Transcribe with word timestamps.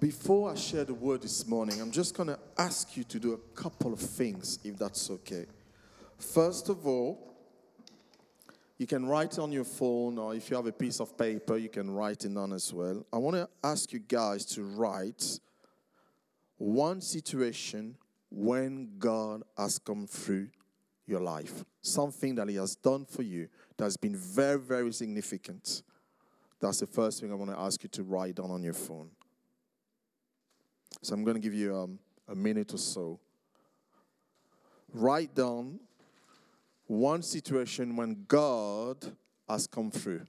Before 0.00 0.52
I 0.52 0.54
share 0.54 0.84
the 0.84 0.94
word 0.94 1.22
this 1.22 1.44
morning, 1.48 1.80
I'm 1.80 1.90
just 1.90 2.14
going 2.14 2.28
to 2.28 2.38
ask 2.56 2.96
you 2.96 3.02
to 3.02 3.18
do 3.18 3.32
a 3.32 3.38
couple 3.60 3.92
of 3.92 3.98
things, 3.98 4.60
if 4.62 4.78
that's 4.78 5.10
okay. 5.10 5.46
First 6.18 6.68
of 6.68 6.86
all, 6.86 7.34
you 8.76 8.86
can 8.86 9.06
write 9.06 9.40
on 9.40 9.50
your 9.50 9.64
phone, 9.64 10.18
or 10.18 10.36
if 10.36 10.50
you 10.50 10.56
have 10.56 10.66
a 10.66 10.72
piece 10.72 11.00
of 11.00 11.18
paper, 11.18 11.56
you 11.56 11.68
can 11.68 11.90
write 11.90 12.24
it 12.24 12.36
on 12.36 12.52
as 12.52 12.72
well. 12.72 13.04
I 13.12 13.16
want 13.18 13.34
to 13.36 13.48
ask 13.64 13.92
you 13.92 13.98
guys 13.98 14.44
to 14.46 14.62
write 14.62 15.40
one 16.58 17.00
situation 17.00 17.96
when 18.30 18.98
God 19.00 19.42
has 19.56 19.80
come 19.80 20.06
through 20.06 20.48
your 21.06 21.20
life, 21.20 21.64
something 21.82 22.36
that 22.36 22.48
He 22.48 22.54
has 22.54 22.76
done 22.76 23.04
for 23.04 23.22
you 23.22 23.48
that 23.76 23.84
has 23.84 23.96
been 23.96 24.14
very, 24.14 24.60
very 24.60 24.92
significant. 24.92 25.82
That's 26.60 26.78
the 26.78 26.86
first 26.86 27.20
thing 27.20 27.32
I 27.32 27.34
want 27.34 27.50
to 27.50 27.58
ask 27.58 27.82
you 27.82 27.88
to 27.88 28.04
write 28.04 28.36
down 28.36 28.52
on 28.52 28.62
your 28.62 28.74
phone. 28.74 29.10
So 31.02 31.14
I'm 31.14 31.24
going 31.24 31.36
to 31.36 31.40
give 31.40 31.54
you 31.54 31.76
um, 31.76 31.98
a 32.28 32.34
minute 32.34 32.74
or 32.74 32.78
so. 32.78 33.18
Write 34.92 35.34
down 35.34 35.80
one 36.86 37.22
situation 37.22 37.96
when 37.96 38.24
God 38.26 38.96
has 39.48 39.66
come 39.66 39.90
through. 39.90 40.22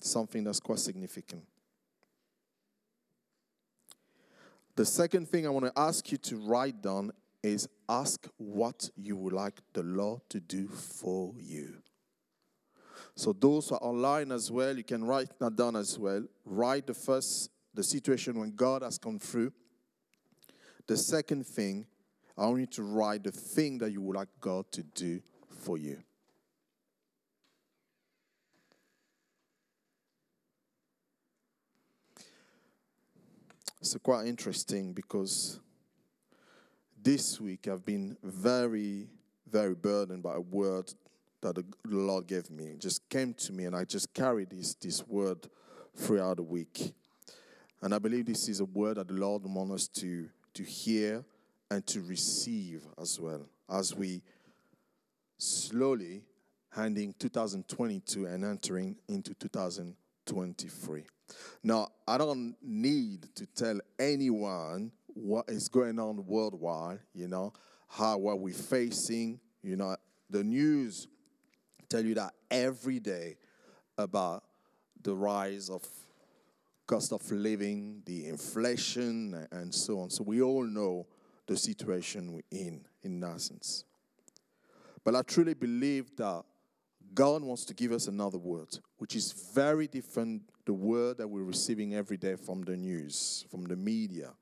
Something 0.00 0.44
that's 0.44 0.60
quite 0.60 0.78
significant. 0.78 1.44
The 4.74 4.84
second 4.86 5.28
thing 5.28 5.46
I 5.46 5.50
want 5.50 5.66
to 5.66 5.72
ask 5.76 6.10
you 6.10 6.18
to 6.18 6.36
write 6.36 6.80
down 6.80 7.12
is 7.42 7.68
ask 7.88 8.26
what 8.38 8.88
you 8.96 9.16
would 9.16 9.32
like 9.32 9.60
the 9.74 9.82
Lord 9.82 10.22
to 10.30 10.40
do 10.40 10.66
for 10.68 11.34
you. 11.36 11.76
So 13.14 13.32
those 13.32 13.68
who 13.68 13.74
are 13.74 13.82
online 13.82 14.32
as 14.32 14.50
well, 14.50 14.76
you 14.76 14.84
can 14.84 15.04
write 15.04 15.38
that 15.40 15.56
down 15.56 15.76
as 15.76 15.98
well. 15.98 16.24
Write 16.46 16.86
the 16.86 16.94
first, 16.94 17.50
the 17.74 17.82
situation 17.82 18.38
when 18.38 18.52
God 18.52 18.82
has 18.82 18.98
come 18.98 19.18
through. 19.18 19.52
The 20.86 20.96
second 20.96 21.46
thing, 21.46 21.86
I 22.36 22.46
want 22.46 22.60
you 22.60 22.66
to 22.66 22.82
write 22.82 23.24
the 23.24 23.32
thing 23.32 23.78
that 23.78 23.92
you 23.92 24.00
would 24.02 24.16
like 24.16 24.28
God 24.40 24.70
to 24.72 24.82
do 24.82 25.20
for 25.48 25.78
you. 25.78 25.98
It's 33.80 33.96
quite 34.02 34.26
interesting 34.26 34.92
because 34.92 35.58
this 37.02 37.40
week 37.40 37.66
I've 37.66 37.84
been 37.84 38.16
very, 38.22 39.08
very 39.50 39.74
burdened 39.74 40.22
by 40.22 40.36
a 40.36 40.40
word 40.40 40.94
that 41.40 41.56
the 41.56 41.64
Lord 41.84 42.28
gave 42.28 42.48
me. 42.48 42.66
It 42.66 42.80
just 42.80 43.08
came 43.08 43.34
to 43.34 43.52
me, 43.52 43.64
and 43.64 43.74
I 43.74 43.84
just 43.84 44.14
carried 44.14 44.50
this, 44.50 44.74
this 44.74 45.04
word 45.06 45.48
throughout 45.96 46.36
the 46.36 46.44
week. 46.44 46.94
And 47.82 47.92
I 47.92 47.98
believe 47.98 48.26
this 48.26 48.48
is 48.48 48.60
a 48.60 48.64
word 48.64 48.96
that 48.96 49.08
the 49.08 49.14
Lord 49.14 49.42
wants 49.44 49.74
us 49.74 49.88
to, 50.00 50.28
to 50.54 50.62
hear 50.62 51.24
and 51.70 51.84
to 51.88 52.00
receive 52.02 52.84
as 53.00 53.18
well 53.18 53.44
as 53.68 53.94
we 53.94 54.22
slowly 55.36 56.22
handing 56.70 57.14
2022 57.18 58.26
and 58.26 58.44
entering 58.44 58.96
into 59.08 59.34
2023. 59.34 61.04
Now, 61.64 61.88
I 62.06 62.18
don't 62.18 62.54
need 62.62 63.28
to 63.34 63.46
tell 63.46 63.80
anyone 63.98 64.92
what 65.08 65.48
is 65.48 65.68
going 65.68 65.98
on 65.98 66.24
worldwide, 66.24 67.00
you 67.14 67.26
know, 67.26 67.52
how 67.88 68.16
what 68.16 68.38
we're 68.38 68.54
facing, 68.54 69.40
you 69.62 69.76
know, 69.76 69.96
the 70.30 70.44
news 70.44 71.08
tell 71.88 72.04
you 72.04 72.14
that 72.14 72.32
every 72.50 73.00
day 73.00 73.36
about 73.98 74.44
the 75.02 75.14
rise 75.14 75.68
of 75.68 75.82
cost 76.92 77.10
of 77.14 77.32
living, 77.32 78.02
the 78.04 78.28
inflation, 78.28 79.46
and 79.50 79.74
so 79.74 79.98
on. 79.98 80.10
So 80.10 80.22
we 80.22 80.42
all 80.42 80.62
know 80.62 81.06
the 81.46 81.56
situation 81.56 82.34
we're 82.34 82.42
in, 82.50 82.84
in 83.02 83.24
essence. 83.24 83.84
But 85.02 85.16
I 85.16 85.22
truly 85.22 85.54
believe 85.54 86.14
that 86.16 86.44
God 87.14 87.42
wants 87.42 87.64
to 87.64 87.74
give 87.74 87.92
us 87.92 88.08
another 88.08 88.36
word, 88.36 88.78
which 88.98 89.16
is 89.16 89.32
very 89.54 89.86
different 89.86 90.42
the 90.66 90.74
word 90.74 91.16
that 91.16 91.28
we're 91.28 91.44
receiving 91.44 91.94
every 91.94 92.18
day 92.18 92.36
from 92.36 92.60
the 92.60 92.76
news, 92.76 93.46
from 93.50 93.64
the 93.64 93.76
media. 93.76 94.34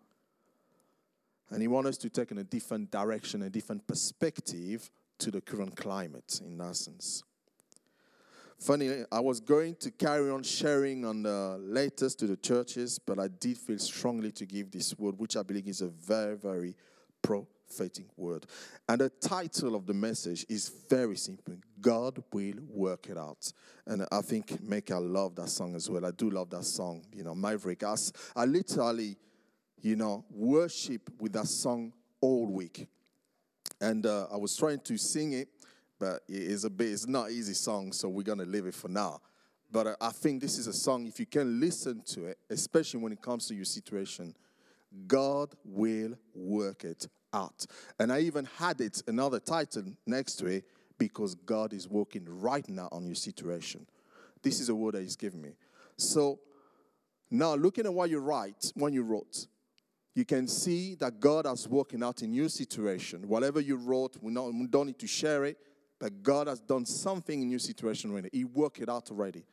And 1.50 1.62
He 1.62 1.68
wants 1.68 1.90
us 1.90 1.98
to 1.98 2.10
take 2.10 2.32
in 2.32 2.38
a 2.38 2.44
different 2.44 2.90
direction, 2.90 3.42
a 3.42 3.50
different 3.50 3.86
perspective 3.86 4.90
to 5.18 5.30
the 5.30 5.40
current 5.40 5.76
climate, 5.76 6.40
in 6.44 6.60
essence. 6.60 7.22
Funny, 8.60 9.04
I 9.10 9.20
was 9.20 9.40
going 9.40 9.74
to 9.76 9.90
carry 9.90 10.30
on 10.30 10.42
sharing 10.42 11.06
on 11.06 11.22
the 11.22 11.58
latest 11.62 12.18
to 12.18 12.26
the 12.26 12.36
churches, 12.36 12.98
but 12.98 13.18
I 13.18 13.28
did 13.28 13.56
feel 13.56 13.78
strongly 13.78 14.30
to 14.32 14.44
give 14.44 14.70
this 14.70 14.98
word, 14.98 15.18
which 15.18 15.34
I 15.34 15.42
believe 15.42 15.66
is 15.66 15.80
a 15.80 15.88
very, 15.88 16.36
very 16.36 16.76
prophetic 17.22 18.04
word. 18.18 18.44
And 18.86 19.00
the 19.00 19.08
title 19.08 19.74
of 19.74 19.86
the 19.86 19.94
message 19.94 20.44
is 20.50 20.70
very 20.90 21.16
simple 21.16 21.54
God 21.80 22.22
will 22.34 22.56
work 22.68 23.08
it 23.08 23.16
out. 23.16 23.50
And 23.86 24.06
I 24.12 24.20
think 24.20 24.62
make 24.62 24.90
I 24.90 24.98
love 24.98 25.36
that 25.36 25.48
song 25.48 25.74
as 25.74 25.88
well. 25.88 26.04
I 26.04 26.10
do 26.10 26.28
love 26.28 26.50
that 26.50 26.64
song, 26.64 27.02
you 27.14 27.24
know, 27.24 27.34
Maverick. 27.34 27.82
I, 27.82 27.94
I 28.36 28.44
literally, 28.44 29.16
you 29.80 29.96
know, 29.96 30.26
worship 30.28 31.08
with 31.18 31.32
that 31.32 31.46
song 31.46 31.94
all 32.20 32.46
week. 32.46 32.88
And 33.80 34.04
uh, 34.04 34.26
I 34.30 34.36
was 34.36 34.54
trying 34.54 34.80
to 34.80 34.98
sing 34.98 35.32
it 35.32 35.48
but 36.00 36.22
it's 36.28 36.64
a 36.64 36.70
bit, 36.70 36.88
it's 36.88 37.06
not 37.06 37.30
easy 37.30 37.54
song, 37.54 37.92
so 37.92 38.08
we're 38.08 38.22
gonna 38.22 38.44
leave 38.44 38.66
it 38.66 38.74
for 38.74 38.88
now. 38.88 39.20
But 39.70 39.86
uh, 39.86 39.96
I 40.00 40.10
think 40.10 40.40
this 40.40 40.58
is 40.58 40.66
a 40.66 40.72
song, 40.72 41.06
if 41.06 41.20
you 41.20 41.26
can 41.26 41.60
listen 41.60 42.02
to 42.06 42.24
it, 42.24 42.38
especially 42.48 43.00
when 43.00 43.12
it 43.12 43.22
comes 43.22 43.46
to 43.48 43.54
your 43.54 43.66
situation, 43.66 44.34
God 45.06 45.54
will 45.64 46.18
work 46.34 46.84
it 46.84 47.06
out. 47.32 47.66
And 47.98 48.12
I 48.12 48.20
even 48.20 48.46
had 48.58 48.80
it 48.80 49.02
another 49.06 49.38
title 49.38 49.84
next 50.06 50.36
to 50.36 50.46
it 50.46 50.64
because 50.98 51.34
God 51.34 51.72
is 51.72 51.88
working 51.88 52.24
right 52.26 52.68
now 52.68 52.88
on 52.90 53.06
your 53.06 53.14
situation. 53.14 53.86
This 54.42 54.58
is 54.58 54.70
a 54.70 54.74
word 54.74 54.94
that 54.94 55.02
He's 55.02 55.16
given 55.16 55.40
me. 55.40 55.50
So 55.96 56.40
now, 57.30 57.54
looking 57.54 57.86
at 57.86 57.94
what 57.94 58.10
you 58.10 58.18
write, 58.18 58.72
when 58.74 58.92
you 58.92 59.02
wrote, 59.02 59.46
you 60.14 60.24
can 60.24 60.48
see 60.48 60.96
that 60.96 61.20
God 61.20 61.46
has 61.46 61.68
working 61.68 62.02
out 62.02 62.22
in 62.22 62.32
your 62.32 62.48
situation. 62.48 63.28
Whatever 63.28 63.60
you 63.60 63.76
wrote, 63.76 64.16
we, 64.20 64.32
we 64.32 64.66
don't 64.66 64.86
need 64.86 64.98
to 64.98 65.06
share 65.06 65.44
it 65.44 65.56
but 66.00 66.22
God 66.22 66.48
has 66.48 66.60
done 66.60 66.86
something 66.86 67.42
in 67.42 67.50
your 67.50 67.60
situation 67.60 68.10
already. 68.10 68.30
He 68.32 68.44
worked 68.44 68.80
it 68.80 68.88
out 68.88 69.10
already. 69.10 69.44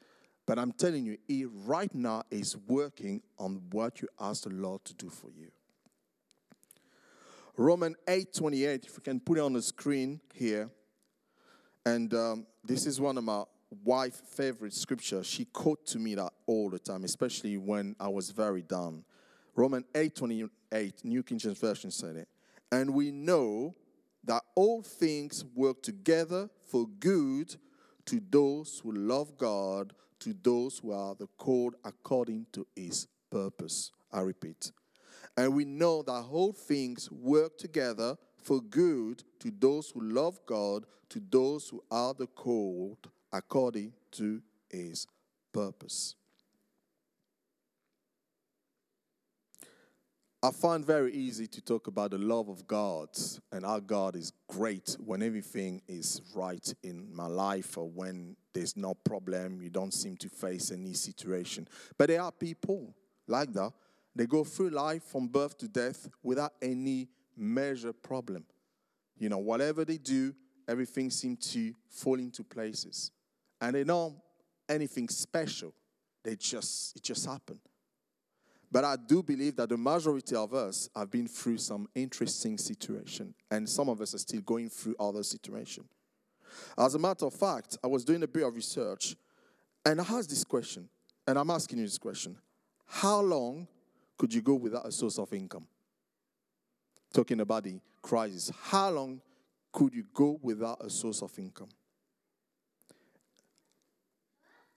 But 0.48 0.58
I'm 0.58 0.72
telling 0.72 1.06
you, 1.06 1.18
He 1.28 1.46
right 1.46 1.94
now 1.94 2.24
is 2.32 2.56
working 2.68 3.22
on 3.38 3.62
what 3.70 4.02
you 4.02 4.08
asked 4.20 4.46
the 4.46 4.50
Lord 4.50 4.84
to 4.86 4.94
do 4.94 5.10
for 5.10 5.30
you. 5.30 5.50
Roman 7.58 7.96
8 8.08 8.34
28, 8.34 8.86
if 8.86 8.98
we 8.98 9.04
can 9.04 9.20
put 9.20 9.38
it 9.38 9.42
on 9.42 9.54
the 9.54 9.62
screen 9.62 10.22
here. 10.34 10.70
And 11.86 12.14
um, 12.14 12.48
this 12.64 12.86
is 12.86 13.00
one 13.00 13.18
of 13.18 13.24
my 13.24 13.44
wife's 13.84 14.22
favorite 14.36 14.74
scripture. 14.74 15.24
She 15.24 15.46
quote 15.46 15.86
to 15.88 16.00
me 16.00 16.16
that 16.16 16.32
all 16.46 16.70
the 16.70 16.80
time, 16.80 17.04
especially 17.04 17.58
when 17.58 17.96
I 18.00 18.08
was 18.08 18.32
very 18.32 18.62
down. 18.62 19.04
Roman 19.56 19.84
8 19.94 20.16
28, 20.16 21.04
New 21.04 21.24
King 21.24 21.40
James 21.40 21.60
Version 21.60 21.92
said 21.92 22.16
it. 22.16 22.30
And 22.72 22.94
we 22.94 23.12
know 23.12 23.76
that 24.28 24.44
all 24.56 24.84
things 24.84 25.44
work 25.56 25.82
together 25.82 26.50
for 26.70 26.86
good 27.00 27.56
to 28.06 28.22
those 28.30 28.80
who 28.84 28.92
love 28.92 29.38
God, 29.38 29.94
to 30.20 30.36
those 30.44 30.80
who 30.80 30.92
are 30.92 31.16
the 31.16 31.28
called 31.38 31.76
according 31.84 32.46
to 32.52 32.68
his 32.76 33.08
purpose. 33.32 33.92
I 34.12 34.22
repeat. 34.22 34.72
And 35.36 35.54
we 35.54 35.66
know 35.66 36.02
that 36.04 36.26
all 36.32 36.52
things 36.52 37.10
work 37.12 37.58
together 37.58 38.18
for 38.38 38.62
good 38.62 39.24
to 39.40 39.52
those 39.52 39.92
who 39.92 40.02
love 40.02 40.40
God, 40.46 40.86
to 41.10 41.22
those 41.30 41.70
who 41.70 41.84
are 41.90 42.14
the 42.14 42.28
called 42.28 43.10
according 43.32 43.94
to 44.12 44.42
his 44.70 45.08
purpose. 45.54 46.16
I 50.44 50.52
find 50.52 50.86
very 50.86 51.14
easy 51.14 51.48
to 51.48 51.62
talk 51.62 51.88
about 51.88 52.12
the 52.12 52.20
love 52.20 52.48
of 52.48 52.68
God 52.68 53.10
and 53.52 53.66
our 53.66 53.82
God 53.82 54.16
is 54.16 54.32
great 54.48 54.96
when 55.04 55.24
everything 55.24 55.82
is 55.88 56.22
right 56.36 56.74
in 56.84 57.08
my 57.12 57.26
life 57.26 57.76
or 57.76 57.90
when 57.90 58.36
there's 58.54 58.78
no 58.78 58.94
problem, 58.94 59.64
you 59.64 59.72
don't 59.72 59.94
seem 59.94 60.16
to 60.18 60.30
face 60.30 60.72
any 60.72 60.94
situation. 60.94 61.68
But 61.98 62.10
there 62.10 62.22
are 62.22 62.32
people 62.32 62.94
like 63.28 63.52
that. 63.54 63.74
They 64.16 64.28
go 64.28 64.44
through 64.44 64.70
life 64.70 65.04
from 65.04 65.28
birth 65.28 65.58
to 65.58 65.68
death 65.68 66.08
without 66.22 66.54
any 66.62 67.10
major 67.36 67.92
problem. 67.92 68.46
You 69.18 69.30
know, 69.30 69.40
whatever 69.40 69.86
they 69.86 69.98
do, 69.98 70.36
everything 70.68 71.10
seems 71.10 71.52
to 71.54 71.74
fall 71.90 72.20
into 72.20 72.44
places. 72.44 73.10
And 73.60 73.76
they 73.76 73.84
don't 73.84 74.16
anything 74.70 75.10
special. 75.10 75.74
They 76.24 76.36
just 76.36 76.96
it 76.96 77.02
just 77.02 77.26
happened. 77.26 77.60
But 78.72 78.84
I 78.84 78.98
do 78.98 79.24
believe 79.24 79.56
that 79.56 79.70
the 79.70 79.78
majority 79.78 80.36
of 80.36 80.54
us 80.54 80.90
have 80.96 81.10
been 81.10 81.28
through 81.28 81.58
some 81.58 81.88
interesting 81.96 82.58
situation, 82.58 83.34
and 83.50 83.68
some 83.68 83.88
of 83.88 84.02
us 84.02 84.14
are 84.14 84.20
still 84.20 84.42
going 84.42 84.70
through 84.70 84.96
other 85.00 85.24
situation. 85.24 85.86
As 86.78 86.96
a 86.96 87.00
matter 87.00 87.26
of 87.26 87.34
fact, 87.34 87.78
I 87.84 87.88
was 87.88 88.04
doing 88.04 88.24
a 88.24 88.28
bit 88.28 88.44
of 88.44 88.56
research, 88.56 89.16
and 89.86 90.02
I 90.02 90.04
asked 90.04 90.30
this 90.30 90.44
question, 90.44 90.90
and 91.26 91.40
I'm 91.40 91.50
asking 91.50 91.80
you 91.80 91.86
this 91.86 91.98
question: 91.98 92.38
how 92.86 93.22
long 93.22 93.68
could 94.18 94.34
you 94.34 94.42
go 94.42 94.56
without 94.56 94.86
a 94.86 94.92
source 94.92 95.18
of 95.18 95.32
income? 95.34 95.68
Talking 97.14 97.40
about 97.40 97.64
the 97.64 97.80
crisis, 98.02 98.52
how 98.64 98.90
long 98.90 99.22
could 99.72 99.94
you 99.94 100.06
go 100.14 100.40
without 100.42 100.84
a 100.84 100.90
source 100.90 101.22
of 101.22 101.38
income? 101.40 101.70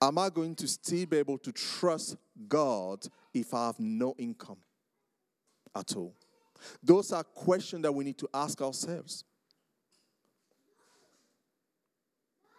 Am 0.01 0.17
I 0.17 0.29
going 0.29 0.55
to 0.55 0.67
still 0.67 1.05
be 1.05 1.17
able 1.17 1.37
to 1.39 1.51
trust 1.51 2.17
God 2.47 3.05
if 3.33 3.53
I 3.53 3.67
have 3.67 3.79
no 3.79 4.15
income 4.17 4.57
at 5.75 5.95
all? 5.95 6.15
Those 6.83 7.11
are 7.11 7.23
questions 7.23 7.83
that 7.83 7.91
we 7.91 8.03
need 8.03 8.17
to 8.17 8.29
ask 8.33 8.61
ourselves. 8.61 9.23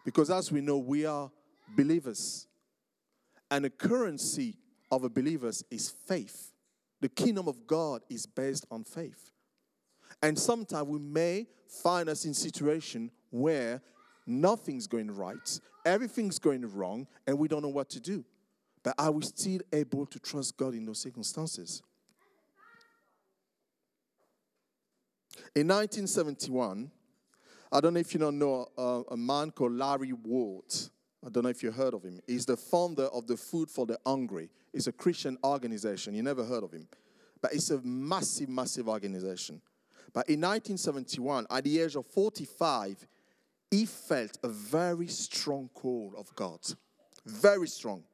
Because 0.04 0.30
as 0.30 0.50
we 0.50 0.60
know, 0.60 0.78
we 0.78 1.04
are 1.04 1.30
believers. 1.76 2.46
And 3.50 3.64
the 3.64 3.70
currency 3.70 4.56
of 4.90 5.04
a 5.04 5.08
believer 5.08 5.50
is 5.70 5.94
faith. 6.06 6.52
The 7.00 7.08
kingdom 7.08 7.48
of 7.48 7.66
God 7.66 8.02
is 8.08 8.26
based 8.26 8.66
on 8.70 8.84
faith. 8.84 9.30
And 10.22 10.38
sometimes 10.38 10.86
we 10.86 10.98
may 10.98 11.46
find 11.82 12.08
us 12.08 12.24
in 12.24 12.34
situation 12.34 13.10
where 13.30 13.80
nothing's 14.26 14.86
going 14.86 15.10
right, 15.10 15.60
everything's 15.84 16.38
going 16.38 16.66
wrong, 16.74 17.06
and 17.26 17.38
we 17.38 17.48
don't 17.48 17.62
know 17.62 17.68
what 17.68 17.88
to 17.90 18.00
do. 18.00 18.24
But 18.82 18.94
are 18.98 19.12
we 19.12 19.22
still 19.22 19.60
able 19.72 20.06
to 20.06 20.18
trust 20.18 20.56
God 20.56 20.74
in 20.74 20.84
those 20.84 21.00
circumstances? 21.00 21.82
In 25.54 25.68
1971, 25.68 26.90
I 27.70 27.80
don't 27.80 27.94
know 27.94 28.00
if 28.00 28.12
you 28.12 28.20
don't 28.20 28.38
know 28.38 28.66
uh, 28.76 29.02
a 29.10 29.16
man 29.16 29.50
called 29.50 29.72
Larry 29.72 30.12
Ward. 30.12 30.64
I 31.24 31.30
don't 31.30 31.44
know 31.44 31.50
if 31.50 31.62
you 31.62 31.70
heard 31.70 31.94
of 31.94 32.02
him. 32.02 32.20
He's 32.26 32.44
the 32.44 32.56
founder 32.56 33.04
of 33.04 33.26
the 33.26 33.36
Food 33.36 33.70
for 33.70 33.86
the 33.86 33.98
Hungry. 34.04 34.50
It's 34.74 34.88
a 34.88 34.92
Christian 34.92 35.38
organization. 35.44 36.14
You 36.14 36.22
never 36.22 36.44
heard 36.44 36.64
of 36.64 36.72
him. 36.72 36.88
But 37.40 37.54
it's 37.54 37.70
a 37.70 37.80
massive, 37.82 38.48
massive 38.48 38.88
organization. 38.88 39.60
But 40.12 40.28
in 40.28 40.40
1971, 40.40 41.46
at 41.50 41.64
the 41.64 41.80
age 41.80 41.96
of 41.96 42.06
45, 42.06 43.06
he 43.72 43.86
felt 43.86 44.36
a 44.42 44.48
very 44.48 45.08
strong 45.08 45.70
call 45.72 46.12
of 46.18 46.32
God. 46.36 46.60
Very 47.24 47.66
strong. 47.66 48.04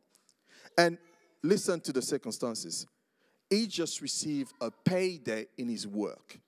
And 0.79 0.97
listen 1.43 1.81
to 1.81 1.93
the 1.93 2.01
circumstances. 2.01 2.87
He 3.51 3.67
just 3.67 4.01
received 4.01 4.53
a 4.61 4.71
payday 4.71 5.47
in 5.59 5.69
his 5.69 5.85
work. 5.85 6.39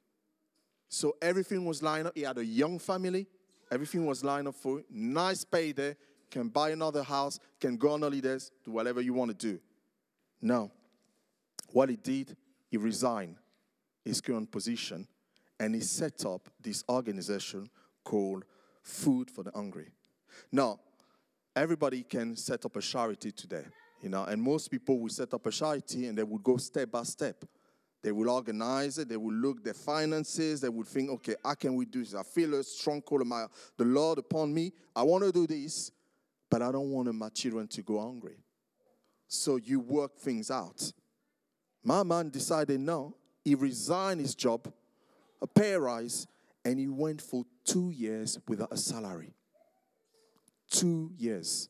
So 0.88 1.16
everything 1.20 1.64
was 1.64 1.82
lined 1.82 2.06
up. 2.06 2.12
He 2.14 2.22
had 2.22 2.38
a 2.38 2.44
young 2.44 2.78
family. 2.78 3.26
Everything 3.72 4.06
was 4.06 4.22
lined 4.22 4.46
up 4.46 4.54
for 4.54 4.80
nice 4.88 5.44
payday. 5.44 5.96
Can 6.30 6.48
buy 6.48 6.70
another 6.70 7.02
house. 7.02 7.40
Can 7.60 7.76
go 7.76 7.90
on 7.90 8.02
holidays. 8.02 8.52
Do 8.64 8.70
whatever 8.70 9.00
you 9.00 9.12
want 9.12 9.36
to 9.36 9.46
do. 9.52 9.58
No. 10.40 10.70
What 11.72 11.88
he 11.88 11.96
did, 11.96 12.36
he 12.70 12.76
resigned 12.76 13.38
his 14.04 14.20
current 14.20 14.52
position 14.52 15.08
and 15.58 15.74
he 15.74 15.80
set 15.80 16.24
up 16.24 16.48
this 16.60 16.84
organization 16.88 17.68
called 18.04 18.44
Food 18.82 19.31
for 19.31 19.43
the 19.43 19.50
Hungry. 19.53 19.93
Now, 20.50 20.81
everybody 21.55 22.03
can 22.03 22.37
set 22.37 22.65
up 22.65 22.77
a 22.77 22.81
charity 22.81 23.32
today, 23.32 23.65
you 24.03 24.09
know, 24.09 24.25
and 24.25 24.41
most 24.41 24.71
people 24.71 24.99
will 24.99 25.09
set 25.09 25.35
up 25.35 25.47
a 25.47 25.50
charity 25.50 26.06
and 26.06 26.17
they 26.17 26.23
would 26.23 26.43
go 26.43 26.56
step 26.56 26.91
by 26.91 27.03
step. 27.03 27.44
They 28.03 28.12
will 28.12 28.31
organize 28.31 28.99
it. 28.99 29.09
They 29.09 29.17
will 29.17 29.35
look 29.35 29.62
their 29.62 29.75
finances. 29.75 30.62
They 30.62 30.71
will 30.71 30.85
think, 30.85 31.11
okay, 31.11 31.35
how 31.44 31.55
can 31.55 31.75
we 31.77 31.85
do 31.85 32.00
this? 32.00 32.15
I 32.15 32.23
feel 32.23 32.55
a 32.55 32.65
strong 32.65 33.03
call 33.03 33.21
of 33.21 33.27
my 33.27 33.47
the 33.77 33.85
Lord 33.85 34.19
upon 34.19 34.55
me. 34.55 34.73
I 34.97 35.03
want 35.03 35.25
to 35.25 35.32
do 35.32 35.47
this, 35.47 35.93
but 36.50 36.62
I 36.62 36.73
don't 36.73 36.91
want 36.91 37.15
my 37.15 37.29
children 37.29 37.69
to 37.69 37.82
go 37.82 38.00
hungry. 38.00 38.38
So 39.29 39.56
you 39.56 39.81
work 39.81 40.17
things 40.17 40.50
out. 40.50 40.93
My 41.85 42.03
man 42.03 42.31
decided 42.31 42.81
no. 42.81 43.17
He 43.44 43.55
resigned 43.55 44.21
his 44.21 44.35
job, 44.35 44.73
a 45.41 45.47
pay 45.47 45.75
rise, 45.75 46.27
and 46.64 46.78
he 46.78 46.88
went 46.88 47.22
for 47.22 47.44
two 47.64 47.90
years 47.90 48.38
without 48.46 48.72
a 48.72 48.76
salary. 48.76 49.34
Two 50.70 51.12
years. 51.16 51.68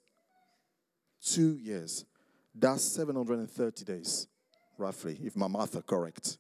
Two 1.25 1.57
years. 1.57 2.05
That's 2.55 2.83
730 2.83 3.85
days 3.85 4.27
roughly, 4.77 5.19
if 5.23 5.37
my 5.37 5.47
math 5.47 5.77
are 5.77 5.83
correct. 5.83 6.39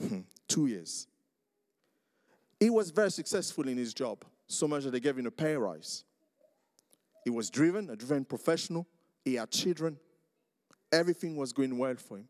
Hmm, 0.00 0.20
two 0.48 0.66
years. 0.66 1.06
He 2.58 2.70
was 2.70 2.90
very 2.90 3.10
successful 3.10 3.68
in 3.68 3.76
his 3.76 3.92
job, 3.92 4.24
so 4.46 4.66
much 4.66 4.84
that 4.84 4.90
they 4.90 5.00
gave 5.00 5.18
him 5.18 5.26
a 5.26 5.30
pay 5.30 5.56
rise. 5.56 6.04
He 7.24 7.30
was 7.30 7.50
driven, 7.50 7.90
a 7.90 7.96
driven 7.96 8.24
professional. 8.24 8.86
He 9.24 9.34
had 9.34 9.50
children. 9.50 9.98
Everything 10.92 11.36
was 11.36 11.52
going 11.52 11.76
well 11.76 11.96
for 11.96 12.18
him. 12.18 12.28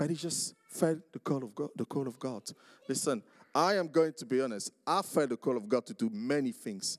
But 0.00 0.08
he 0.08 0.16
just 0.16 0.54
felt 0.66 1.12
the 1.12 1.18
call 1.18 1.44
of 1.44 1.54
God. 1.54 1.68
The 1.76 1.84
call 1.84 2.08
of 2.08 2.18
God. 2.18 2.42
Listen, 2.88 3.22
I 3.54 3.74
am 3.74 3.88
going 3.88 4.14
to 4.14 4.24
be 4.24 4.40
honest. 4.40 4.72
I 4.86 5.02
felt 5.02 5.28
the 5.28 5.36
call 5.36 5.58
of 5.58 5.68
God 5.68 5.84
to 5.88 5.92
do 5.92 6.08
many 6.10 6.52
things, 6.52 6.96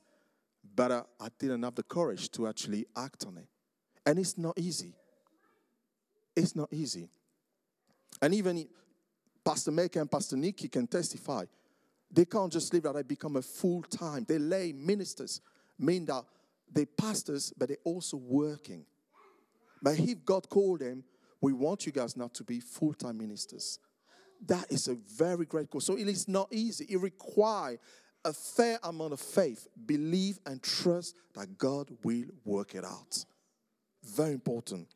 but 0.76 0.92
I, 0.92 1.02
I 1.20 1.26
didn't 1.36 1.64
have 1.64 1.74
the 1.74 1.82
courage 1.82 2.30
to 2.30 2.46
actually 2.46 2.86
act 2.96 3.24
on 3.26 3.38
it. 3.38 3.48
And 4.06 4.20
it's 4.20 4.38
not 4.38 4.56
easy. 4.56 4.94
It's 6.36 6.54
not 6.54 6.68
easy. 6.72 7.08
And 8.22 8.34
even 8.34 8.68
Pastor 9.44 9.72
Maker 9.72 9.98
and 9.98 10.08
Pastor 10.08 10.36
Nikki 10.36 10.68
can 10.68 10.86
testify. 10.86 11.46
They 12.08 12.24
can't 12.24 12.52
just 12.52 12.72
live 12.72 12.84
that 12.84 12.94
they 12.94 13.02
become 13.02 13.34
a 13.34 13.42
full 13.42 13.82
time. 13.82 14.24
They 14.28 14.38
lay 14.38 14.70
ministers, 14.70 15.40
mean 15.76 16.06
that 16.06 16.22
they 16.72 16.84
pastors, 16.84 17.52
but 17.58 17.66
they're 17.66 17.78
also 17.82 18.16
working. 18.16 18.86
But 19.82 19.98
if 19.98 20.24
God 20.24 20.48
called 20.48 20.78
them, 20.78 21.02
we 21.42 21.52
want 21.52 21.84
you 21.84 21.92
guys 21.92 22.16
not 22.16 22.32
to 22.34 22.44
be 22.44 22.60
full 22.60 22.94
time 22.94 23.18
ministers. 23.18 23.78
That 24.46 24.66
is 24.70 24.88
a 24.88 24.94
very 24.94 25.44
great 25.44 25.68
call. 25.68 25.80
So 25.80 25.96
it 25.98 26.08
is 26.08 26.26
not 26.28 26.48
easy. 26.52 26.86
It 26.88 26.98
requires 26.98 27.78
a 28.24 28.32
fair 28.32 28.78
amount 28.84 29.12
of 29.12 29.20
faith, 29.20 29.66
believe 29.84 30.38
and 30.46 30.62
trust 30.62 31.16
that 31.34 31.58
God 31.58 31.90
will 32.04 32.24
work 32.44 32.74
it 32.74 32.84
out. 32.84 33.24
Very 34.04 34.32
important. 34.32 34.94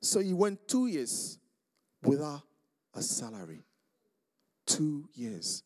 So 0.00 0.20
he 0.20 0.32
went 0.32 0.66
two 0.68 0.86
years 0.86 1.38
without 2.02 2.42
a 2.94 3.02
salary. 3.02 3.64
Two 4.66 5.08
years. 5.14 5.64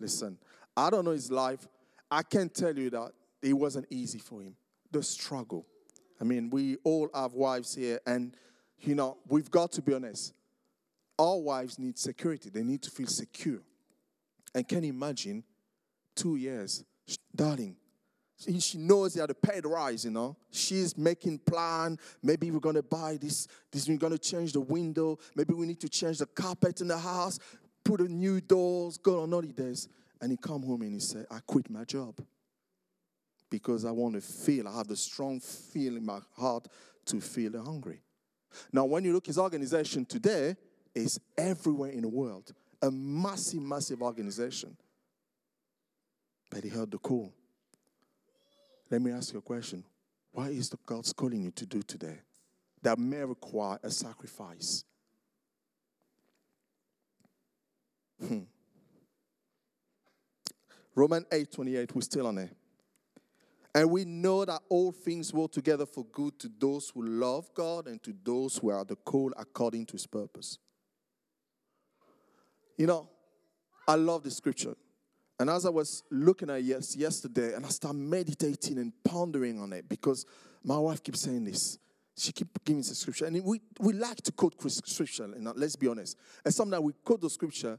Listen, 0.00 0.38
I 0.76 0.88
don't 0.88 1.04
know 1.04 1.10
his 1.10 1.30
life. 1.30 1.66
I 2.10 2.22
can 2.22 2.48
tell 2.48 2.76
you 2.76 2.88
that 2.90 3.12
it 3.42 3.52
wasn't 3.52 3.86
easy 3.90 4.18
for 4.18 4.40
him. 4.40 4.56
The 4.90 5.02
struggle. 5.02 5.66
I 6.20 6.24
mean, 6.24 6.50
we 6.50 6.76
all 6.84 7.10
have 7.14 7.34
wives 7.34 7.74
here, 7.74 8.00
and 8.06 8.36
you 8.80 8.94
know, 8.94 9.18
we've 9.28 9.50
got 9.50 9.72
to 9.72 9.82
be 9.82 9.94
honest. 9.94 10.34
Our 11.18 11.38
wives 11.38 11.78
need 11.78 11.98
security, 11.98 12.50
they 12.50 12.62
need 12.62 12.82
to 12.82 12.90
feel 12.90 13.06
secure. 13.06 13.60
And 14.54 14.66
can 14.66 14.84
you 14.84 14.90
imagine 14.90 15.44
two 16.14 16.36
years, 16.36 16.84
darling, 17.34 17.76
she 18.38 18.76
knows 18.78 19.14
he 19.14 19.20
had 19.20 19.30
a 19.30 19.34
paid 19.34 19.64
rise, 19.64 20.04
you 20.04 20.10
know. 20.10 20.36
She's 20.50 20.96
making 20.96 21.38
plan. 21.38 21.98
Maybe 22.22 22.50
we're 22.50 22.60
gonna 22.60 22.82
buy 22.82 23.16
this. 23.16 23.48
This 23.72 23.88
we're 23.88 23.96
gonna 23.96 24.18
change 24.18 24.52
the 24.52 24.60
window. 24.60 25.18
Maybe 25.34 25.54
we 25.54 25.66
need 25.66 25.80
to 25.80 25.88
change 25.88 26.18
the 26.18 26.26
carpet 26.26 26.82
in 26.82 26.88
the 26.88 26.98
house. 26.98 27.38
Put 27.82 28.00
a 28.00 28.08
new 28.08 28.40
doors. 28.40 28.98
Go 28.98 29.22
on 29.22 29.30
holidays. 29.30 29.88
And 30.20 30.30
he 30.30 30.36
come 30.36 30.62
home 30.62 30.82
and 30.82 30.92
he 30.92 31.00
said, 31.00 31.26
"I 31.30 31.40
quit 31.46 31.70
my 31.70 31.84
job 31.84 32.20
because 33.50 33.84
I 33.84 33.90
want 33.90 34.14
to 34.14 34.20
feel. 34.20 34.68
I 34.68 34.76
have 34.76 34.88
the 34.88 34.96
strong 34.96 35.40
feel 35.40 35.96
in 35.96 36.04
my 36.04 36.20
heart 36.36 36.68
to 37.06 37.20
feel 37.20 37.62
hungry." 37.62 38.02
Now, 38.72 38.84
when 38.84 39.04
you 39.04 39.12
look 39.12 39.26
his 39.26 39.38
organization 39.38 40.04
today, 40.04 40.56
is 40.94 41.20
everywhere 41.36 41.90
in 41.90 42.02
the 42.02 42.08
world, 42.08 42.52
a 42.80 42.90
massive, 42.90 43.60
massive 43.60 44.02
organization. 44.02 44.76
But 46.50 46.64
he 46.64 46.70
heard 46.70 46.90
the 46.90 46.98
call 46.98 47.32
let 48.90 49.02
me 49.02 49.10
ask 49.10 49.32
you 49.32 49.38
a 49.38 49.42
question. 49.42 49.84
What 50.32 50.50
is 50.50 50.68
the 50.68 50.78
God's 50.84 51.12
calling 51.12 51.42
you 51.42 51.50
to 51.52 51.66
do 51.66 51.82
today 51.82 52.18
that 52.82 52.98
may 52.98 53.24
require 53.24 53.78
a 53.82 53.90
sacrifice? 53.90 54.84
Hmm. 58.20 58.40
Romans 60.94 61.26
8 61.30 61.52
28, 61.52 61.94
we're 61.94 62.00
still 62.00 62.26
on 62.26 62.38
it. 62.38 62.56
And 63.76 63.90
we 63.90 64.06
know 64.06 64.42
that 64.46 64.62
all 64.70 64.90
things 64.90 65.34
work 65.34 65.52
together 65.52 65.84
for 65.84 66.06
good 66.06 66.38
to 66.38 66.50
those 66.58 66.90
who 66.94 67.02
love 67.06 67.52
God 67.52 67.86
and 67.88 68.02
to 68.04 68.14
those 68.24 68.56
who 68.56 68.70
are 68.70 68.86
the 68.86 68.96
called 68.96 69.34
according 69.36 69.84
to 69.84 69.92
his 69.92 70.06
purpose. 70.06 70.56
You 72.78 72.86
know, 72.86 73.10
I 73.86 73.96
love 73.96 74.22
the 74.22 74.30
scripture. 74.30 74.74
And 75.38 75.50
as 75.50 75.66
I 75.66 75.68
was 75.68 76.04
looking 76.10 76.48
at 76.48 76.62
yes 76.62 76.96
yesterday, 76.96 77.52
and 77.52 77.66
I 77.66 77.68
started 77.68 77.98
meditating 77.98 78.78
and 78.78 78.94
pondering 79.04 79.60
on 79.60 79.74
it 79.74 79.86
because 79.90 80.24
my 80.64 80.78
wife 80.78 81.02
keeps 81.02 81.20
saying 81.20 81.44
this. 81.44 81.78
She 82.16 82.32
keeps 82.32 82.52
giving 82.64 82.80
the 82.80 82.94
scripture. 82.94 83.26
And 83.26 83.44
we, 83.44 83.60
we 83.78 83.92
like 83.92 84.22
to 84.22 84.32
quote 84.32 84.54
scripture, 84.70 85.24
and 85.24 85.52
let's 85.54 85.76
be 85.76 85.88
honest. 85.88 86.16
And 86.46 86.54
sometimes 86.54 86.82
we 86.82 86.94
quote 87.04 87.20
the 87.20 87.28
scripture, 87.28 87.78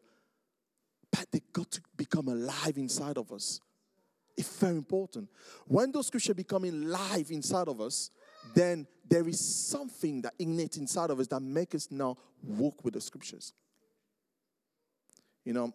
but 1.12 1.25
they 1.32 1.42
got 1.51 1.72
to 1.72 1.82
become 1.98 2.27
alive 2.27 2.77
inside 2.77 3.18
of 3.18 3.32
us. 3.32 3.62
It's 4.38 4.60
very 4.60 4.75
important. 4.75 5.29
When 5.65 5.91
those 5.91 6.08
scriptures 6.08 6.36
become 6.36 6.63
alive 6.63 7.32
inside 7.32 7.67
of 7.67 7.82
us, 7.82 8.12
then 8.53 8.86
there 9.10 9.27
is 9.27 9.39
something 9.39 10.22
that 10.22 10.36
innate 10.38 10.77
inside 10.77 11.10
of 11.10 11.20
us 11.20 11.27
that 11.27 11.39
makes 11.39 11.75
us 11.75 11.88
now 11.89 12.17
walk 12.44 12.86
with 12.86 12.94
the 12.94 13.01
scriptures. 13.01 13.53
You 15.44 15.53
know, 15.53 15.74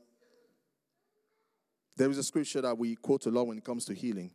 there 1.97 2.11
is 2.11 2.19
a 2.19 2.23
scripture 2.23 2.61
that 2.61 2.79
we 2.79 2.95
quote 2.95 3.27
a 3.27 3.31
lot 3.31 3.49
when 3.49 3.59
it 3.59 3.65
comes 3.65 3.85
to 3.87 3.95
healing. 3.95 4.31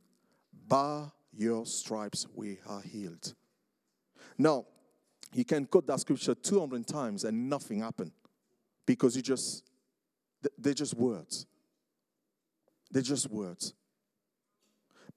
By 0.67 1.05
your 1.33 1.65
stripes 1.65 2.27
we 2.35 2.59
are 2.67 2.81
healed. 2.81 3.33
Now, 4.37 4.65
you 5.33 5.45
can 5.45 5.65
quote 5.65 5.87
that 5.87 5.99
scripture 5.99 6.35
200 6.35 6.85
times 6.85 7.23
and 7.23 7.49
nothing 7.49 7.81
happened 7.81 8.11
because 8.85 9.15
you 9.15 9.21
just, 9.21 9.63
they're 10.57 10.73
just 10.73 10.95
words. 10.95 11.45
They're 12.91 13.01
just 13.01 13.29
words. 13.29 13.73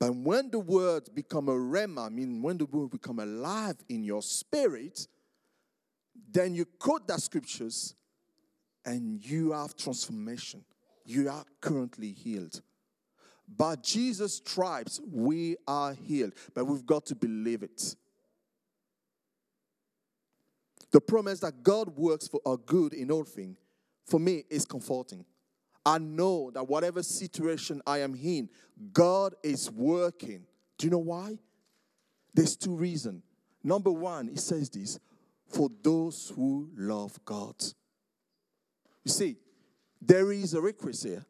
But 0.00 0.14
when 0.16 0.50
the 0.50 0.58
words 0.58 1.10
become 1.10 1.50
a 1.50 1.54
rhema, 1.54 2.06
I 2.06 2.08
mean, 2.08 2.40
when 2.40 2.56
the 2.56 2.64
word 2.64 2.90
become 2.90 3.18
alive 3.18 3.76
in 3.90 4.02
your 4.02 4.22
spirit, 4.22 5.06
then 6.32 6.54
you 6.54 6.64
quote 6.64 7.06
that 7.08 7.20
scriptures 7.20 7.94
and 8.86 9.22
you 9.22 9.52
have 9.52 9.76
transformation. 9.76 10.64
You 11.04 11.28
are 11.28 11.44
currently 11.60 12.12
healed. 12.12 12.62
By 13.46 13.76
Jesus' 13.76 14.36
stripes, 14.36 15.00
we 15.06 15.56
are 15.68 15.92
healed. 15.92 16.32
But 16.54 16.64
we've 16.64 16.86
got 16.86 17.04
to 17.06 17.14
believe 17.14 17.62
it. 17.62 17.94
The 20.92 21.00
promise 21.00 21.40
that 21.40 21.62
God 21.62 21.94
works 21.96 22.26
for 22.26 22.40
our 22.46 22.56
good 22.56 22.94
in 22.94 23.10
all 23.10 23.24
things, 23.24 23.58
for 24.06 24.18
me, 24.18 24.44
is 24.48 24.64
comforting. 24.64 25.26
I 25.84 25.98
know 25.98 26.50
that 26.52 26.68
whatever 26.68 27.02
situation 27.02 27.80
I 27.86 27.98
am 27.98 28.14
in, 28.14 28.48
God 28.92 29.34
is 29.42 29.70
working. 29.70 30.44
Do 30.78 30.86
you 30.86 30.90
know 30.90 30.98
why? 30.98 31.38
There's 32.34 32.56
two 32.56 32.74
reasons. 32.74 33.22
Number 33.62 33.90
one, 33.90 34.28
he 34.28 34.36
says 34.36 34.70
this 34.70 34.98
for 35.46 35.68
those 35.82 36.32
who 36.34 36.70
love 36.76 37.18
God. 37.24 37.54
You 39.04 39.10
see, 39.10 39.36
there 40.00 40.32
is 40.32 40.54
a 40.54 40.60
request 40.60 41.04
here. 41.04 41.24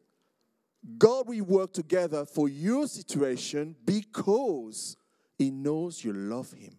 God 0.97 1.27
will 1.27 1.43
work 1.43 1.73
together 1.73 2.25
for 2.25 2.49
your 2.49 2.87
situation 2.87 3.75
because 3.85 4.97
He 5.37 5.51
knows 5.51 6.03
you 6.03 6.13
love 6.13 6.51
Him. 6.53 6.77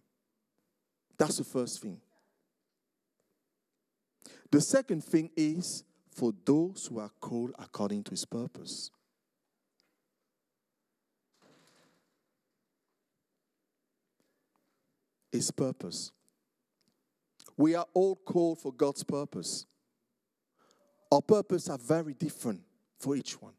That's 1.17 1.37
the 1.37 1.43
first 1.43 1.81
thing. 1.81 1.99
The 4.51 4.61
second 4.61 5.03
thing 5.03 5.31
is 5.35 5.83
for 6.13 6.33
those 6.45 6.87
who 6.87 6.99
are 6.99 7.11
called 7.19 7.51
according 7.59 8.03
to 8.03 8.11
his 8.11 8.25
purpose. 8.25 8.91
His 15.31 15.49
purpose. 15.51 16.11
We 17.57 17.75
are 17.75 17.87
all 17.93 18.15
called 18.15 18.59
for 18.59 18.71
God's 18.71 19.03
purpose. 19.03 19.65
Our 21.11 21.21
purpose 21.21 21.69
are 21.69 21.77
very 21.77 22.13
different 22.13 22.61
for 22.99 23.15
each 23.15 23.41
one. 23.41 23.53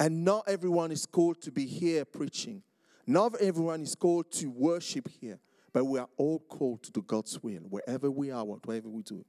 And 0.00 0.24
not 0.24 0.44
everyone 0.48 0.90
is 0.90 1.06
called 1.06 1.40
to 1.42 1.52
be 1.52 1.66
here 1.66 2.04
preaching. 2.04 2.62
Not 3.06 3.40
everyone 3.40 3.82
is 3.82 3.94
called 3.94 4.30
to 4.32 4.48
worship 4.50 5.08
here. 5.20 5.38
But 5.72 5.84
we 5.84 5.98
are 5.98 6.08
all 6.16 6.40
called 6.40 6.82
to 6.84 6.92
do 6.92 7.02
God's 7.02 7.42
will, 7.42 7.62
wherever 7.68 8.10
we 8.10 8.30
are, 8.30 8.44
whatever 8.44 8.88
we 8.88 9.02
do. 9.02 9.24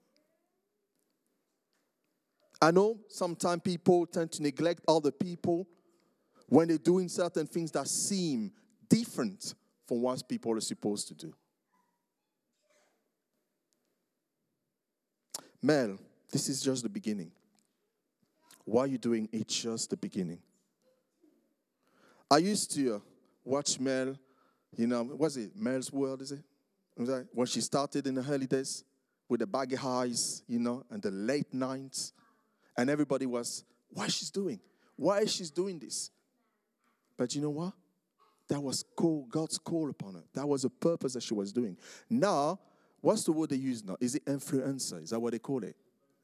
I 2.63 2.72
know 2.72 2.98
sometimes 3.10 3.62
people 3.62 4.05
tend 4.05 4.32
to 4.32 4.41
neglect 4.41 4.84
other 4.88 5.12
people 5.12 5.67
when 6.48 6.70
they're 6.70 6.77
doing 6.77 7.10
certain 7.10 7.46
things 7.46 7.72
that 7.72 7.89
seem 7.89 8.53
different 8.88 9.53
from 9.86 10.01
what 10.01 10.25
people 10.29 10.53
are 10.53 10.62
supposed 10.62 11.10
to 11.10 11.13
do. 11.13 11.34
Mel, 15.62 15.98
this 16.32 16.48
is 16.48 16.62
just 16.62 16.84
the 16.84 16.89
beginning. 16.89 17.34
What 18.63 18.84
are 18.84 18.88
you 18.88 18.98
doing? 18.98 19.27
It's 19.34 19.62
just 19.62 19.89
the 19.89 19.98
beginning. 19.98 20.39
I 22.32 22.38
used 22.38 22.74
to 22.75 22.96
uh, 22.96 23.00
watch 23.43 23.77
Mel, 23.77 24.17
you 24.77 24.88
know, 24.88 25.03
what's 25.03 25.36
it? 25.36 25.51
Mel's 25.53 25.91
World, 25.91 26.22
is 26.22 26.32
it? 26.32 26.43
When 27.34 27.46
she 27.46 27.60
started 27.60 28.08
in 28.08 28.15
the 28.15 28.25
early 28.32 28.48
days 28.48 28.86
with 29.27 29.41
the 29.41 29.48
baggy 29.48 29.75
highs, 29.75 30.43
you 30.48 30.60
know, 30.60 30.86
and 30.89 31.01
the 31.01 31.12
late 31.12 31.53
nights 31.53 32.13
and 32.77 32.89
everybody 32.89 33.25
was, 33.25 33.63
why 33.89 34.08
she's 34.08 34.30
doing? 34.30 34.60
Why 34.96 35.20
is 35.20 35.34
she 35.34 35.46
doing 35.46 35.80
this? 35.80 36.12
But 37.18 37.36
you 37.36 37.42
know 37.42 37.50
what? 37.50 37.74
That 38.50 38.62
was 38.62 38.84
call, 38.96 39.25
God's 39.30 39.58
call 39.58 39.89
upon 39.89 40.15
her. 40.15 40.24
That 40.34 40.48
was 40.48 40.65
a 40.65 40.70
purpose 40.70 41.13
that 41.13 41.24
she 41.24 41.34
was 41.34 41.51
doing. 41.51 41.77
Now, 42.10 42.60
what's 43.01 43.24
the 43.24 43.32
word 43.32 43.50
they 43.50 43.56
use 43.56 43.84
now? 43.84 43.98
Is 44.00 44.15
it 44.15 44.25
influencer? 44.25 45.01
Is 45.01 45.12
that 45.12 45.20
what 45.20 45.32
they 45.32 45.39
call 45.39 45.63
it? 45.63 45.75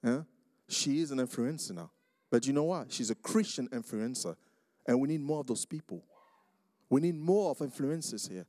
Yeah? 0.04 0.22
She 0.68 1.00
is 1.02 1.12
an 1.12 1.20
influencer 1.20 1.72
now. 1.72 1.92
But 2.30 2.46
you 2.46 2.54
know 2.54 2.66
what? 2.66 2.92
She's 2.92 3.10
a 3.10 3.16
Christian 3.16 3.68
influencer. 3.70 4.36
And 4.86 5.00
we 5.00 5.08
need 5.08 5.22
more 5.22 5.40
of 5.40 5.48
those 5.48 5.66
people. 5.66 6.04
We 6.90 7.02
need 7.02 7.16
more 7.16 7.52
of 7.52 7.60
influencers 7.60 8.30
here. 8.30 8.46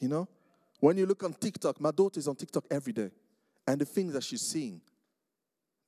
You 0.00 0.08
know? 0.08 0.28
When 0.80 0.96
you 0.96 1.06
look 1.06 1.22
on 1.22 1.32
TikTok, 1.34 1.80
my 1.80 1.90
daughter 1.90 2.18
is 2.18 2.26
on 2.26 2.34
TikTok 2.34 2.64
every 2.70 2.92
day. 2.92 3.10
And 3.66 3.80
the 3.80 3.84
things 3.84 4.14
that 4.14 4.24
she's 4.24 4.42
seeing, 4.42 4.80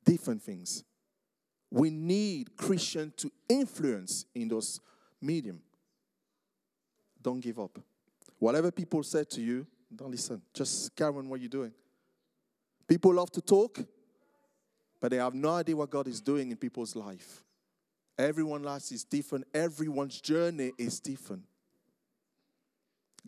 different 0.04 0.42
things. 0.42 0.84
We 1.74 1.90
need 1.90 2.56
Christians 2.56 3.14
to 3.16 3.32
influence 3.48 4.26
in 4.32 4.46
those 4.46 4.80
medium. 5.20 5.60
Don't 7.20 7.40
give 7.40 7.58
up. 7.58 7.80
Whatever 8.38 8.70
people 8.70 9.02
say 9.02 9.24
to 9.24 9.40
you, 9.40 9.66
don't 9.92 10.12
listen. 10.12 10.40
Just 10.52 10.94
carry 10.94 11.16
on 11.16 11.28
what 11.28 11.40
you're 11.40 11.48
doing. 11.48 11.72
People 12.86 13.12
love 13.14 13.32
to 13.32 13.40
talk, 13.40 13.80
but 15.00 15.10
they 15.10 15.16
have 15.16 15.34
no 15.34 15.50
idea 15.50 15.74
what 15.74 15.90
God 15.90 16.06
is 16.06 16.20
doing 16.20 16.52
in 16.52 16.56
people's 16.56 16.94
life. 16.94 17.42
Everyone's 18.16 18.64
life 18.64 18.92
is 18.92 19.02
different. 19.02 19.44
Everyone's 19.52 20.20
journey 20.20 20.70
is 20.78 21.00
different. 21.00 21.42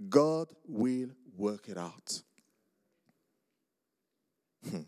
God 0.09 0.53
will 0.69 1.09
work 1.37 1.69
it 1.69 1.79
out. 1.79 2.23
Hmm. 4.71 4.83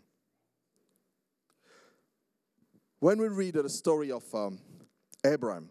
When 3.01 3.17
we 3.21 3.29
read 3.29 3.53
the 3.53 3.69
story 3.69 4.11
of 4.11 4.23
um, 4.35 4.59
Abraham, 5.25 5.69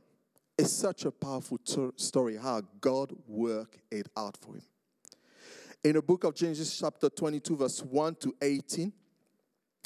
it's 0.57 0.73
such 0.73 1.05
a 1.05 1.11
powerful 1.11 1.59
story 1.97 2.39
how 2.39 2.63
God 2.81 3.13
worked 3.27 3.81
it 3.91 4.09
out 4.17 4.39
for 4.39 4.55
him. 4.55 4.63
In 5.85 5.93
the 5.93 6.01
book 6.01 6.25
of 6.25 6.35
Genesis, 6.35 6.79
chapter 6.79 7.11
22, 7.11 7.55
verse 7.55 7.81
1 7.83 8.15
to 8.15 8.35
18, 8.41 8.91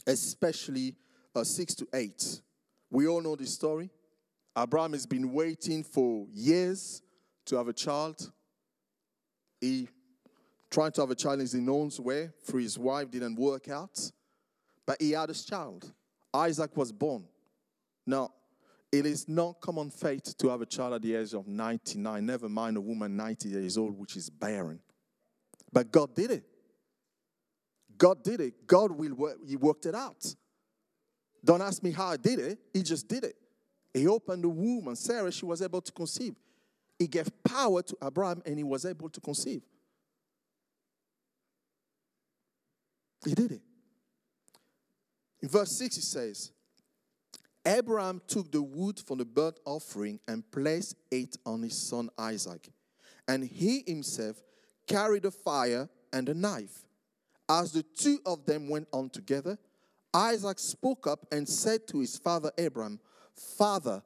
especially 0.06 0.94
uh, 1.34 1.42
6 1.42 1.74
to 1.74 1.88
8, 1.92 2.40
we 2.92 3.08
all 3.08 3.20
know 3.20 3.34
this 3.34 3.54
story. 3.54 3.90
Abraham 4.56 4.92
has 4.92 5.04
been 5.04 5.32
waiting 5.32 5.82
for 5.82 6.28
years 6.32 7.02
to 7.46 7.56
have 7.56 7.66
a 7.66 7.72
child. 7.72 8.30
He 9.60 9.88
tried 10.70 10.94
to 10.94 11.00
have 11.00 11.10
a 11.10 11.16
child 11.16 11.40
in 11.40 11.40
his 11.40 11.56
own 11.56 11.90
way 11.98 12.30
through 12.44 12.60
his 12.60 12.78
wife, 12.78 13.10
didn't 13.10 13.34
work 13.34 13.68
out. 13.68 13.98
But 14.86 15.02
he 15.02 15.10
had 15.10 15.28
a 15.30 15.34
child. 15.34 15.92
Isaac 16.32 16.76
was 16.76 16.92
born. 16.92 17.24
Now, 18.06 18.32
it 18.90 19.06
is 19.06 19.28
not 19.28 19.60
common 19.60 19.90
fate 19.90 20.34
to 20.38 20.48
have 20.50 20.60
a 20.60 20.66
child 20.66 20.94
at 20.94 21.02
the 21.02 21.14
age 21.14 21.32
of 21.32 21.46
99, 21.46 22.26
never 22.26 22.48
mind 22.48 22.76
a 22.76 22.80
woman 22.80 23.16
90 23.16 23.48
years 23.48 23.78
old, 23.78 23.98
which 23.98 24.16
is 24.16 24.28
barren. 24.28 24.80
But 25.72 25.90
God 25.90 26.14
did 26.14 26.30
it. 26.30 26.44
God 27.96 28.22
did 28.22 28.40
it. 28.40 28.66
God 28.66 28.92
will 28.92 29.14
work, 29.14 29.38
He 29.46 29.56
worked 29.56 29.86
it 29.86 29.94
out. 29.94 30.34
Don't 31.44 31.62
ask 31.62 31.82
me 31.82 31.90
how 31.90 32.08
I 32.08 32.16
did 32.16 32.38
it. 32.38 32.58
He 32.72 32.82
just 32.82 33.08
did 33.08 33.24
it. 33.24 33.36
He 33.94 34.06
opened 34.06 34.44
the 34.44 34.48
womb, 34.48 34.88
and 34.88 34.96
Sarah, 34.96 35.32
she 35.32 35.44
was 35.44 35.62
able 35.62 35.80
to 35.80 35.92
conceive. 35.92 36.34
He 36.98 37.06
gave 37.06 37.28
power 37.42 37.82
to 37.82 37.96
Abraham, 38.02 38.42
and 38.46 38.58
he 38.58 38.64
was 38.64 38.84
able 38.84 39.08
to 39.08 39.20
conceive. 39.20 39.62
He 43.24 43.34
did 43.34 43.52
it. 43.52 43.62
In 45.40 45.48
verse 45.48 45.72
6, 45.72 45.96
he 45.96 46.02
says, 46.02 46.52
Abraham 47.64 48.20
took 48.26 48.50
the 48.50 48.62
wood 48.62 48.98
from 48.98 49.18
the 49.18 49.24
burnt 49.24 49.58
offering 49.64 50.18
and 50.26 50.48
placed 50.50 50.96
it 51.10 51.36
on 51.46 51.62
his 51.62 51.76
son 51.76 52.10
Isaac. 52.18 52.68
And 53.28 53.44
he 53.44 53.84
himself 53.86 54.42
carried 54.86 55.22
the 55.22 55.30
fire 55.30 55.88
and 56.12 56.26
the 56.26 56.34
knife. 56.34 56.84
As 57.48 57.72
the 57.72 57.82
two 57.82 58.18
of 58.26 58.44
them 58.46 58.68
went 58.68 58.88
on 58.92 59.10
together, 59.10 59.58
Isaac 60.12 60.58
spoke 60.58 61.06
up 61.06 61.26
and 61.32 61.48
said 61.48 61.86
to 61.88 62.00
his 62.00 62.18
father 62.18 62.50
Abraham, 62.58 62.98
Father, 63.34 64.02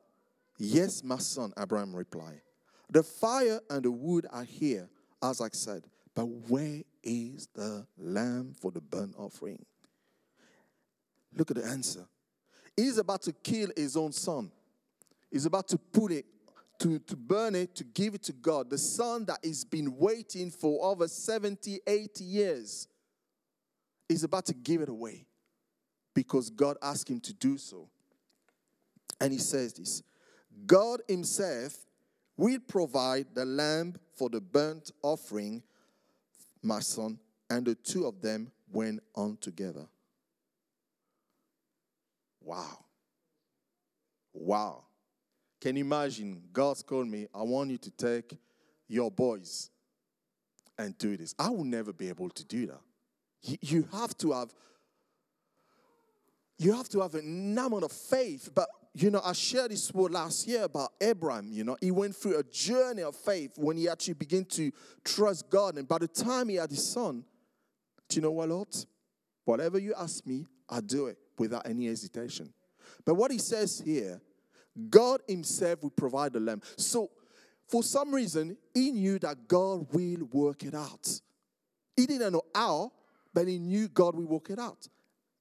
yes, 0.58 1.02
my 1.02 1.18
son, 1.18 1.52
Abraham 1.58 1.94
replied. 1.94 2.42
The 2.90 3.02
fire 3.02 3.60
and 3.68 3.84
the 3.84 3.90
wood 3.90 4.26
are 4.30 4.44
here, 4.44 4.88
Isaac 5.22 5.54
said, 5.54 5.84
but 6.14 6.26
where 6.26 6.82
is 7.02 7.48
the 7.54 7.86
lamb 7.98 8.54
for 8.58 8.70
the 8.70 8.80
burnt 8.80 9.14
offering? 9.18 9.64
Look 11.34 11.50
at 11.50 11.56
the 11.56 11.64
answer. 11.64 12.06
He's 12.76 12.98
about 12.98 13.22
to 13.22 13.32
kill 13.32 13.70
his 13.76 13.96
own 13.96 14.12
son. 14.12 14.50
He's 15.30 15.46
about 15.46 15.68
to 15.68 15.78
put 15.78 16.12
it 16.12 16.26
to, 16.78 16.98
to 16.98 17.16
burn 17.16 17.54
it, 17.54 17.74
to 17.76 17.84
give 17.84 18.14
it 18.14 18.22
to 18.24 18.32
God. 18.32 18.68
The 18.70 18.78
son 18.78 19.24
that 19.26 19.38
he's 19.42 19.64
been 19.64 19.96
waiting 19.96 20.50
for 20.50 20.84
over 20.84 21.08
70, 21.08 21.80
80 21.86 22.24
years 22.24 22.88
is 24.08 24.24
about 24.24 24.46
to 24.46 24.54
give 24.54 24.82
it 24.82 24.88
away 24.88 25.26
because 26.14 26.50
God 26.50 26.76
asked 26.82 27.10
him 27.10 27.20
to 27.20 27.32
do 27.32 27.58
so. 27.58 27.88
And 29.20 29.32
he 29.32 29.38
says 29.38 29.72
this 29.72 30.02
God 30.66 31.00
Himself 31.08 31.86
will 32.36 32.60
provide 32.66 33.26
the 33.34 33.44
lamb 33.44 33.94
for 34.14 34.28
the 34.28 34.40
burnt 34.40 34.90
offering, 35.02 35.62
my 36.62 36.80
son, 36.80 37.18
and 37.48 37.66
the 37.66 37.74
two 37.74 38.06
of 38.06 38.20
them 38.20 38.50
went 38.70 39.00
on 39.14 39.38
together. 39.40 39.86
Wow. 42.46 42.78
Wow. 44.32 44.84
Can 45.60 45.74
you 45.74 45.84
imagine? 45.84 46.44
God's 46.52 46.82
called 46.82 47.08
me, 47.08 47.26
I 47.34 47.42
want 47.42 47.70
you 47.70 47.78
to 47.78 47.90
take 47.90 48.38
your 48.86 49.10
boys 49.10 49.68
and 50.78 50.96
do 50.96 51.16
this. 51.16 51.34
I 51.40 51.50
will 51.50 51.64
never 51.64 51.92
be 51.92 52.08
able 52.08 52.30
to 52.30 52.44
do 52.44 52.66
that. 52.66 52.80
You 53.60 53.88
have 53.92 54.16
to 54.18 54.32
have 54.32 54.54
you 56.58 56.72
have 56.72 56.88
to 56.90 57.00
have 57.00 57.14
an 57.14 57.58
amount 57.58 57.82
of 57.82 57.92
faith. 57.92 58.50
But 58.54 58.68
you 58.94 59.10
know, 59.10 59.20
I 59.24 59.32
shared 59.32 59.72
this 59.72 59.92
word 59.92 60.12
last 60.12 60.46
year 60.46 60.62
about 60.64 60.92
Abraham. 61.00 61.50
You 61.50 61.64
know, 61.64 61.76
he 61.80 61.90
went 61.90 62.14
through 62.14 62.38
a 62.38 62.44
journey 62.44 63.02
of 63.02 63.16
faith 63.16 63.52
when 63.56 63.76
he 63.76 63.88
actually 63.88 64.14
began 64.14 64.44
to 64.46 64.70
trust 65.04 65.50
God. 65.50 65.76
And 65.76 65.86
by 65.86 65.98
the 65.98 66.08
time 66.08 66.48
he 66.48 66.54
had 66.56 66.70
his 66.70 66.86
son, 66.86 67.24
do 68.08 68.16
you 68.16 68.22
know 68.22 68.30
what, 68.30 68.48
Lord? 68.48 68.68
Whatever 69.44 69.78
you 69.78 69.94
ask 69.98 70.24
me, 70.26 70.46
I 70.68 70.80
do 70.80 71.06
it 71.06 71.18
without 71.38 71.66
any 71.66 71.86
hesitation. 71.86 72.52
But 73.04 73.14
what 73.14 73.30
he 73.30 73.38
says 73.38 73.82
here, 73.84 74.20
God 74.90 75.22
Himself 75.28 75.82
will 75.82 75.90
provide 75.90 76.32
the 76.32 76.40
lamb. 76.40 76.62
So, 76.76 77.10
for 77.68 77.82
some 77.82 78.14
reason, 78.14 78.56
he 78.72 78.92
knew 78.92 79.18
that 79.18 79.48
God 79.48 79.92
will 79.92 80.28
work 80.30 80.62
it 80.62 80.74
out. 80.74 81.20
He 81.96 82.06
didn't 82.06 82.32
know 82.32 82.42
how, 82.54 82.92
but 83.34 83.48
he 83.48 83.58
knew 83.58 83.88
God 83.88 84.14
will 84.14 84.26
work 84.26 84.50
it 84.50 84.58
out. 84.58 84.86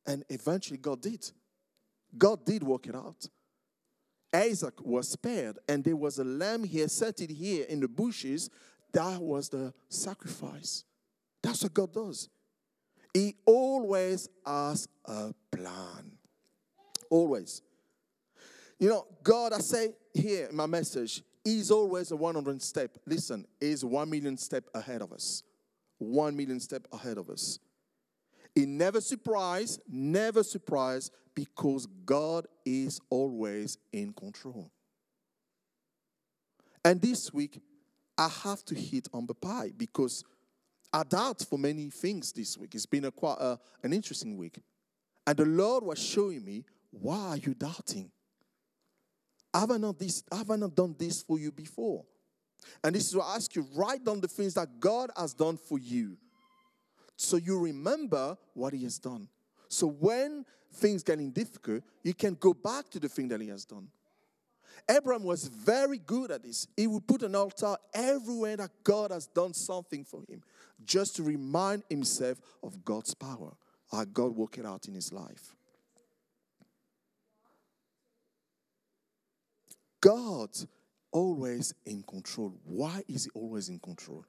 And 0.08 0.24
eventually, 0.30 0.78
God 0.78 1.02
did. 1.02 1.30
God 2.18 2.44
did 2.46 2.64
work 2.64 2.88
it 2.88 2.96
out. 2.96 3.28
Isaac 4.34 4.74
was 4.84 5.10
spared, 5.10 5.60
and 5.68 5.84
there 5.84 5.96
was 5.96 6.20
a 6.20 6.24
lamb 6.24 6.64
here, 6.64 6.88
set 6.88 7.22
it 7.22 7.30
here 7.30 7.66
in 7.70 7.80
the 7.80 7.88
bushes. 7.88 8.50
That 8.92 9.22
was 9.22 9.50
the 9.50 9.74
sacrifice. 9.88 10.84
That's 11.42 11.64
what 11.64 11.74
God 11.74 11.94
does. 11.94 12.30
He 13.14 13.36
always 13.46 14.28
has 14.46 14.88
a 15.06 15.12
uh, 15.12 15.32
plan. 15.56 16.12
Always. 17.10 17.62
You 18.80 18.90
know, 18.90 19.08
God, 19.24 19.54
I 19.54 19.60
say 19.60 19.94
here 20.14 20.48
in 20.50 20.56
my 20.56 20.66
message, 20.66 21.24
He's 21.44 21.70
always 21.70 22.12
a 22.12 22.16
100 22.16 22.62
step. 22.62 22.98
Listen, 23.06 23.46
He's 23.60 23.86
one 23.86 24.10
million 24.10 24.38
step 24.38 24.66
ahead 24.74 25.02
of 25.02 25.14
us. 25.14 25.44
One 25.98 26.36
million 26.36 26.60
step 26.60 26.88
ahead 26.92 27.18
of 27.18 27.30
us. 27.30 27.60
He 28.54 28.66
never 28.66 29.02
surprised, 29.02 29.82
never 29.88 30.42
surprised, 30.44 31.12
because 31.36 31.88
God 32.06 32.48
is 32.66 33.00
always 33.10 33.78
in 33.92 34.14
control. 34.14 34.72
And 36.84 37.02
this 37.02 37.34
week, 37.34 37.60
I 38.18 38.30
have 38.44 38.64
to 38.66 38.76
hit 38.76 39.08
on 39.14 39.26
the 39.26 39.34
pie 39.34 39.72
because 39.76 40.24
I 40.94 41.04
doubt 41.04 41.46
for 41.50 41.60
many 41.60 41.90
things 41.90 42.32
this 42.32 42.58
week. 42.58 42.74
It's 42.74 42.86
been 42.86 43.06
a 43.06 43.12
quite 43.12 43.38
a, 43.40 43.60
an 43.84 43.92
interesting 43.92 44.38
week. 44.38 44.60
And 45.28 45.38
the 45.38 45.46
Lord 45.46 45.84
was 45.84 46.00
showing 46.00 46.44
me, 46.46 46.66
why 46.92 47.18
are 47.18 47.38
you 47.38 47.54
doubting? 47.54 48.12
Have 49.54 49.72
I 49.72 49.78
not, 49.78 49.98
this, 49.98 50.24
have 50.32 50.50
I 50.52 50.56
not 50.56 50.76
done 50.76 50.96
this 50.98 51.24
for 51.24 51.40
you 51.40 51.52
before? 51.52 52.04
And 52.84 52.96
this 52.96 53.08
is 53.08 53.16
what 53.16 53.26
I 53.26 53.36
ask 53.36 53.56
you 53.56 53.68
write 53.76 54.04
down 54.04 54.22
the 54.22 54.28
things 54.28 54.54
that 54.56 54.80
God 54.80 55.12
has 55.16 55.34
done 55.34 55.58
for 55.58 55.78
you 55.80 56.18
so 57.18 57.38
you 57.38 57.60
remember 57.60 58.38
what 58.54 58.74
he 58.74 58.84
has 58.84 59.00
done. 59.00 59.28
So 59.70 59.88
when 59.88 60.46
things 60.74 61.04
getting 61.04 61.32
difficult, 61.32 61.84
you 62.04 62.14
can 62.14 62.36
go 62.36 62.54
back 62.54 62.90
to 62.92 63.00
the 63.00 63.10
thing 63.10 63.30
that 63.30 63.42
he 63.42 63.48
has 63.48 63.66
done. 63.66 63.88
Abraham 64.90 65.24
was 65.24 65.48
very 65.48 65.98
good 65.98 66.30
at 66.30 66.44
this. 66.44 66.68
He 66.76 66.86
would 66.86 67.08
put 67.08 67.24
an 67.24 67.34
altar 67.34 67.76
everywhere 67.94 68.58
that 68.58 68.70
God 68.84 69.12
has 69.12 69.26
done 69.26 69.54
something 69.54 70.04
for 70.04 70.22
him, 70.28 70.42
just 70.84 71.16
to 71.16 71.24
remind 71.24 71.84
himself 71.90 72.40
of 72.62 72.84
God's 72.84 73.14
power, 73.16 73.54
how 73.92 74.06
God 74.06 74.36
worked 74.36 74.58
it 74.58 74.66
out 74.66 74.88
in 74.88 74.94
his 74.94 75.12
life. 75.14 75.56
God 80.02 80.50
always 81.12 81.74
in 81.86 82.04
control. 82.04 82.54
Why 82.64 83.04
is 83.08 83.26
he 83.26 83.32
always 83.34 83.70
in 83.70 83.80
control? 83.80 84.26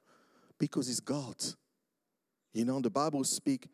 Because 0.57 0.87
he's 0.87 0.99
God. 0.99 1.35
You 2.53 2.65
know, 2.65 2.79
the 2.79 2.89
Bible 2.89 3.23
speak, 3.23 3.67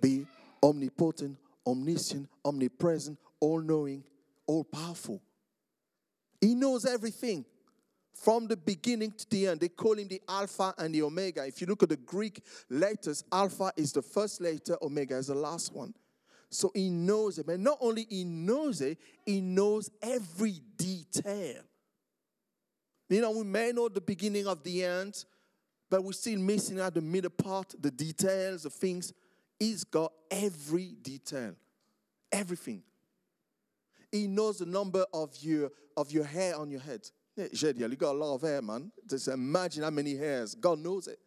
be 0.00 0.26
omnipotent, 0.62 1.36
omniscient, 1.66 2.28
omnipresent, 2.44 3.18
all-knowing, 3.40 4.04
all-powerful. 4.46 5.20
He 6.40 6.54
knows 6.54 6.84
everything 6.84 7.44
from 8.22 8.46
the 8.48 8.56
beginning 8.56 9.12
to 9.12 9.30
the 9.30 9.48
end. 9.48 9.60
They 9.60 9.68
call 9.68 9.98
him 9.98 10.08
the 10.08 10.20
Alpha 10.28 10.74
and 10.78 10.94
the 10.94 11.02
Omega. 11.02 11.46
If 11.46 11.60
you 11.60 11.66
look 11.66 11.82
at 11.82 11.88
the 11.88 11.96
Greek 11.96 12.42
letters, 12.68 13.24
Alpha 13.30 13.72
is 13.76 13.92
the 13.92 14.02
first 14.02 14.40
letter, 14.40 14.76
Omega 14.82 15.16
is 15.16 15.28
the 15.28 15.34
last 15.34 15.72
one. 15.72 15.94
So 16.50 16.70
he 16.74 16.88
knows 16.88 17.38
it. 17.38 17.46
But 17.46 17.60
not 17.60 17.78
only 17.80 18.06
he 18.08 18.24
knows 18.24 18.80
it, 18.80 18.98
he 19.24 19.40
knows 19.40 19.90
every 20.02 20.60
detail. 20.76 21.62
You 23.08 23.20
know, 23.20 23.30
we 23.30 23.44
may 23.44 23.72
know 23.72 23.88
the 23.88 24.00
beginning 24.00 24.46
of 24.46 24.62
the 24.62 24.84
end, 24.84 25.24
but 25.90 26.02
we're 26.02 26.12
still 26.12 26.38
missing 26.38 26.80
out 26.80 26.94
the 26.94 27.00
middle 27.00 27.30
part, 27.30 27.74
the 27.80 27.90
details, 27.90 28.64
the 28.64 28.70
things. 28.70 29.12
He's 29.58 29.84
got 29.84 30.12
every 30.30 30.94
detail, 31.02 31.54
everything. 32.32 32.82
He 34.10 34.26
knows 34.26 34.58
the 34.58 34.66
number 34.66 35.04
of 35.12 35.36
your 35.40 35.70
of 35.96 36.12
your 36.12 36.24
hair 36.24 36.56
on 36.56 36.70
your 36.70 36.80
head. 36.80 37.10
Jediel, 37.38 37.90
you 37.90 37.96
got 37.96 38.14
a 38.14 38.18
lot 38.18 38.34
of 38.34 38.42
hair, 38.42 38.60
man. 38.60 38.90
Just 39.08 39.28
imagine 39.28 39.82
how 39.82 39.90
many 39.90 40.16
hairs. 40.16 40.54
God 40.54 40.78
knows 40.78 41.06
it. 41.06 41.18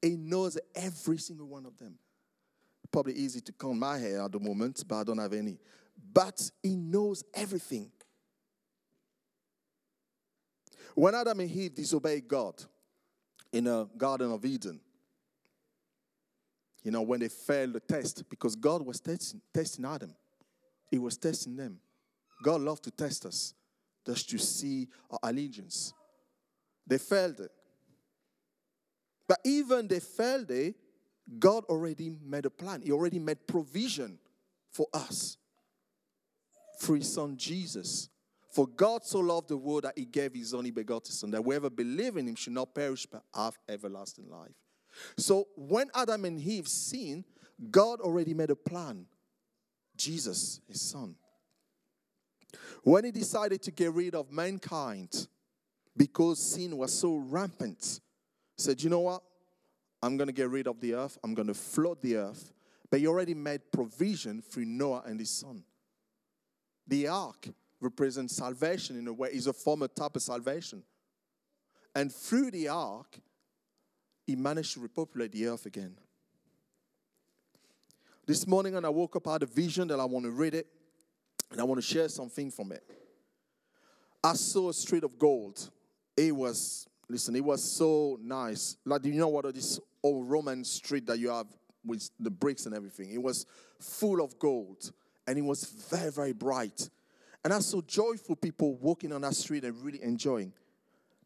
He 0.00 0.16
knows 0.16 0.58
every 0.74 1.18
single 1.18 1.48
one 1.48 1.66
of 1.66 1.76
them. 1.76 1.98
Probably 2.92 3.14
easy 3.14 3.40
to 3.40 3.52
count 3.52 3.78
my 3.78 3.98
hair 3.98 4.22
at 4.22 4.32
the 4.32 4.38
moment, 4.38 4.84
but 4.86 4.96
I 4.96 5.04
don't 5.04 5.18
have 5.18 5.32
any. 5.32 5.58
But 6.12 6.50
he 6.62 6.76
knows 6.76 7.24
everything. 7.34 7.90
When 10.94 11.14
Adam 11.14 11.40
and 11.40 11.50
Eve 11.50 11.74
disobeyed 11.74 12.28
God, 12.28 12.64
in 13.54 13.64
the 13.64 13.88
Garden 13.96 14.32
of 14.32 14.44
Eden. 14.44 14.80
You 16.82 16.90
know, 16.90 17.02
when 17.02 17.20
they 17.20 17.28
failed 17.28 17.74
the 17.74 17.80
test, 17.80 18.28
because 18.28 18.56
God 18.56 18.84
was 18.84 19.00
testing, 19.00 19.40
testing 19.54 19.84
Adam, 19.84 20.12
He 20.90 20.98
was 20.98 21.16
testing 21.16 21.56
them. 21.56 21.78
God 22.42 22.60
loved 22.60 22.82
to 22.84 22.90
test 22.90 23.24
us 23.24 23.54
just 24.06 24.30
to 24.30 24.38
see 24.38 24.88
our 25.10 25.18
allegiance. 25.22 25.92
They 26.86 26.98
failed. 26.98 27.40
But 29.26 29.38
even 29.44 29.88
they 29.88 30.00
failed 30.00 30.50
it, 30.50 30.74
God 31.38 31.64
already 31.64 32.10
made 32.22 32.44
a 32.44 32.50
plan. 32.50 32.82
He 32.82 32.92
already 32.92 33.18
made 33.18 33.46
provision 33.46 34.18
for 34.70 34.86
us 34.92 35.38
through 36.80 36.96
His 36.96 37.12
Son 37.12 37.36
Jesus. 37.36 38.10
For 38.54 38.68
God 38.68 39.04
so 39.04 39.18
loved 39.18 39.48
the 39.48 39.56
world 39.56 39.82
that 39.82 39.98
he 39.98 40.04
gave 40.04 40.32
his 40.32 40.54
only 40.54 40.70
begotten 40.70 41.10
Son, 41.10 41.28
that 41.32 41.42
whoever 41.42 41.68
believe 41.68 42.16
in 42.16 42.28
him 42.28 42.36
should 42.36 42.52
not 42.52 42.72
perish 42.72 43.04
but 43.04 43.24
have 43.34 43.58
everlasting 43.68 44.30
life. 44.30 44.52
So 45.18 45.48
when 45.56 45.90
Adam 45.92 46.24
and 46.24 46.40
Eve 46.40 46.68
sinned, 46.68 47.24
God 47.72 48.00
already 48.00 48.32
made 48.32 48.50
a 48.50 48.56
plan. 48.56 49.06
Jesus, 49.96 50.60
his 50.68 50.80
son. 50.80 51.16
When 52.82 53.04
he 53.04 53.10
decided 53.10 53.62
to 53.62 53.70
get 53.70 53.92
rid 53.92 54.14
of 54.14 54.30
mankind 54.30 55.28
because 55.96 56.38
sin 56.40 56.76
was 56.76 56.92
so 56.92 57.16
rampant, 57.16 58.00
said, 58.56 58.82
you 58.82 58.90
know 58.90 59.00
what? 59.00 59.22
I'm 60.02 60.16
going 60.16 60.26
to 60.26 60.34
get 60.34 60.50
rid 60.50 60.66
of 60.66 60.80
the 60.80 60.94
earth. 60.94 61.18
I'm 61.24 61.34
going 61.34 61.48
to 61.48 61.54
flood 61.54 61.98
the 62.02 62.16
earth. 62.16 62.52
But 62.90 63.00
he 63.00 63.06
already 63.06 63.34
made 63.34 63.72
provision 63.72 64.42
through 64.42 64.66
Noah 64.66 65.02
and 65.06 65.18
his 65.18 65.30
son. 65.30 65.64
The 66.86 67.08
ark 67.08 67.48
represents 67.80 68.36
salvation 68.36 68.98
in 68.98 69.08
a 69.08 69.12
way, 69.12 69.30
is 69.32 69.46
a 69.46 69.52
form 69.52 69.82
of 69.82 69.94
type 69.94 70.16
of 70.16 70.22
salvation. 70.22 70.82
And 71.94 72.12
through 72.12 72.50
the 72.50 72.68
ark, 72.68 73.18
he 74.26 74.36
managed 74.36 74.74
to 74.74 74.80
repopulate 74.80 75.32
the 75.32 75.46
earth 75.46 75.66
again. 75.66 75.96
This 78.26 78.46
morning, 78.46 78.74
when 78.74 78.84
I 78.84 78.88
woke 78.88 79.16
up, 79.16 79.28
I 79.28 79.32
had 79.34 79.42
a 79.42 79.46
vision 79.46 79.88
that 79.88 80.00
I 80.00 80.04
want 80.04 80.24
to 80.24 80.30
read 80.30 80.54
it, 80.54 80.66
and 81.54 81.60
I 81.60 81.64
want 81.64 81.80
to 81.80 81.86
share 81.86 82.08
something 82.08 82.50
from 82.50 82.72
it. 82.72 82.82
I 84.24 84.32
saw 84.32 84.70
a 84.70 84.74
street 84.74 85.04
of 85.04 85.20
gold. 85.20 85.70
It 86.16 86.34
was, 86.34 86.88
listen, 87.08 87.36
it 87.36 87.44
was 87.44 87.62
so 87.62 88.18
nice. 88.20 88.76
Like, 88.84 89.02
do 89.02 89.08
you 89.08 89.20
know 89.20 89.28
what 89.28 89.54
this 89.54 89.78
old 90.02 90.28
Roman 90.28 90.64
street 90.64 91.06
that 91.06 91.20
you 91.20 91.30
have 91.30 91.46
with 91.86 92.10
the 92.18 92.30
bricks 92.30 92.66
and 92.66 92.74
everything? 92.74 93.12
It 93.12 93.22
was 93.22 93.46
full 93.78 94.20
of 94.20 94.36
gold, 94.40 94.90
and 95.28 95.38
it 95.38 95.42
was 95.42 95.62
very, 95.64 96.10
very 96.10 96.32
bright. 96.32 96.90
And 97.44 97.52
I 97.52 97.60
saw 97.60 97.80
joyful 97.82 98.34
people 98.34 98.74
walking 98.74 99.12
on 99.12 99.20
that 99.20 99.36
street 99.36 99.62
and 99.62 99.80
really 99.80 100.02
enjoying. 100.02 100.52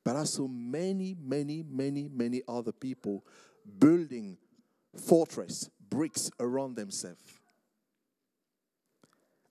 But 0.05 0.17
I 0.17 0.25
saw 0.25 0.47
many, 0.47 1.17
many, 1.19 1.65
many, 1.67 2.11
many 2.13 2.43
other 2.47 2.73
people 2.73 3.25
building 3.79 4.37
fortress, 5.07 5.71
bricks 5.89 6.31
around 6.39 6.77
themselves. 6.77 7.38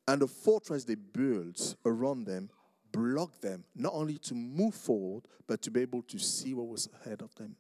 And 0.08 0.22
the 0.22 0.28
fortress 0.28 0.86
they 0.86 0.96
built 0.96 1.76
around 1.86 2.26
them 2.26 2.50
blocked 2.92 3.42
them, 3.42 3.66
not 3.76 3.94
only 3.94 4.18
to 4.18 4.34
move 4.34 4.74
forward, 4.74 5.24
but 5.48 5.62
to 5.64 5.72
be 5.72 5.82
able 5.82 6.02
to 6.04 6.18
see 6.18 6.54
what 6.54 6.68
was 6.68 6.88
ahead 7.02 7.22
of 7.22 7.36
them. 7.36 7.56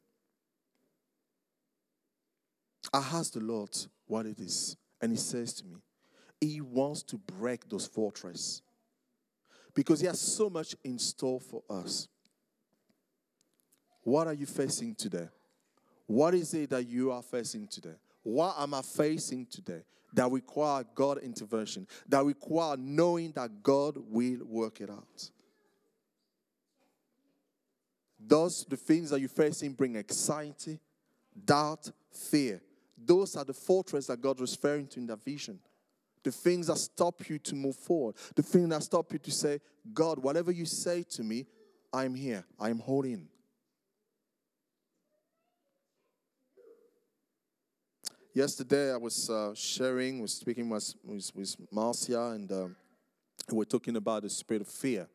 I 2.93 2.99
asked 2.99 3.33
the 3.33 3.41
Lord 3.41 3.69
what 4.05 4.25
it 4.25 4.39
is, 4.39 4.77
and 5.01 5.11
He 5.11 5.17
says 5.17 5.53
to 5.55 5.65
me, 5.65 5.75
He 6.39 6.61
wants 6.61 7.03
to 7.03 7.17
break 7.17 7.67
those 7.67 7.85
fortresses 7.85 8.61
because 9.75 9.99
He 9.99 10.07
has 10.07 10.19
so 10.19 10.49
much 10.49 10.75
in 10.83 10.97
store 10.97 11.41
for 11.41 11.63
us. 11.69 12.07
What 14.03 14.27
are 14.27 14.33
you 14.33 14.45
facing 14.45 14.95
today? 14.95 15.27
What 16.05 16.33
is 16.33 16.53
it 16.53 16.69
that 16.69 16.87
you 16.87 17.11
are 17.11 17.21
facing 17.21 17.67
today? 17.67 17.95
What 18.23 18.55
am 18.57 18.73
I 18.73 18.81
facing 18.81 19.45
today 19.47 19.81
that 20.17 20.31
require 20.31 20.83
God 20.95 21.19
intervention, 21.19 21.87
that 22.09 22.25
require 22.25 22.75
knowing 22.75 23.31
that 23.33 23.61
God 23.61 23.97
will 24.09 24.39
work 24.45 24.81
it 24.81 24.89
out? 24.89 25.29
Does 28.25 28.65
the 28.67 28.77
things 28.77 29.11
that 29.11 29.19
you're 29.19 29.29
facing 29.29 29.73
bring 29.73 29.95
anxiety, 29.95 30.79
doubt, 31.45 31.91
fear? 32.11 32.59
Those 32.97 33.35
are 33.35 33.45
the 33.45 33.53
fortress 33.53 34.07
that 34.07 34.19
God 34.19 34.39
was 34.39 34.53
referring 34.53 34.87
to 34.87 34.99
in 34.99 35.05
that 35.05 35.23
vision. 35.23 35.59
The 36.23 36.31
things 36.31 36.65
that 36.65 36.79
stop 36.79 37.29
you 37.29 37.37
to 37.37 37.55
move 37.55 37.75
forward. 37.75 38.15
The 38.33 38.41
things 38.41 38.69
that 38.69 38.81
stop 38.81 39.13
you 39.13 39.19
to 39.19 39.31
say, 39.31 39.61
God, 39.93 40.17
whatever 40.17 40.51
you 40.51 40.65
say 40.65 41.03
to 41.11 41.23
me, 41.23 41.45
I'm 41.93 42.15
here. 42.15 42.43
I'm 42.59 42.79
holding. 42.79 43.27
Yesterday, 48.37 48.93
I 48.93 48.97
was 48.97 49.31
uh, 49.31 49.55
sharing, 49.55 50.21
was 50.21 50.31
speaking 50.31 50.69
with, 50.69 50.93
with, 51.03 51.31
with 51.33 51.55
Marcia, 51.71 52.21
and 52.21 52.51
uh, 52.51 52.67
we're 53.51 53.63
talking 53.63 53.95
about 53.95 54.21
the 54.21 54.29
spirit 54.29 54.61
of 54.61 54.67
fear, 54.67 55.07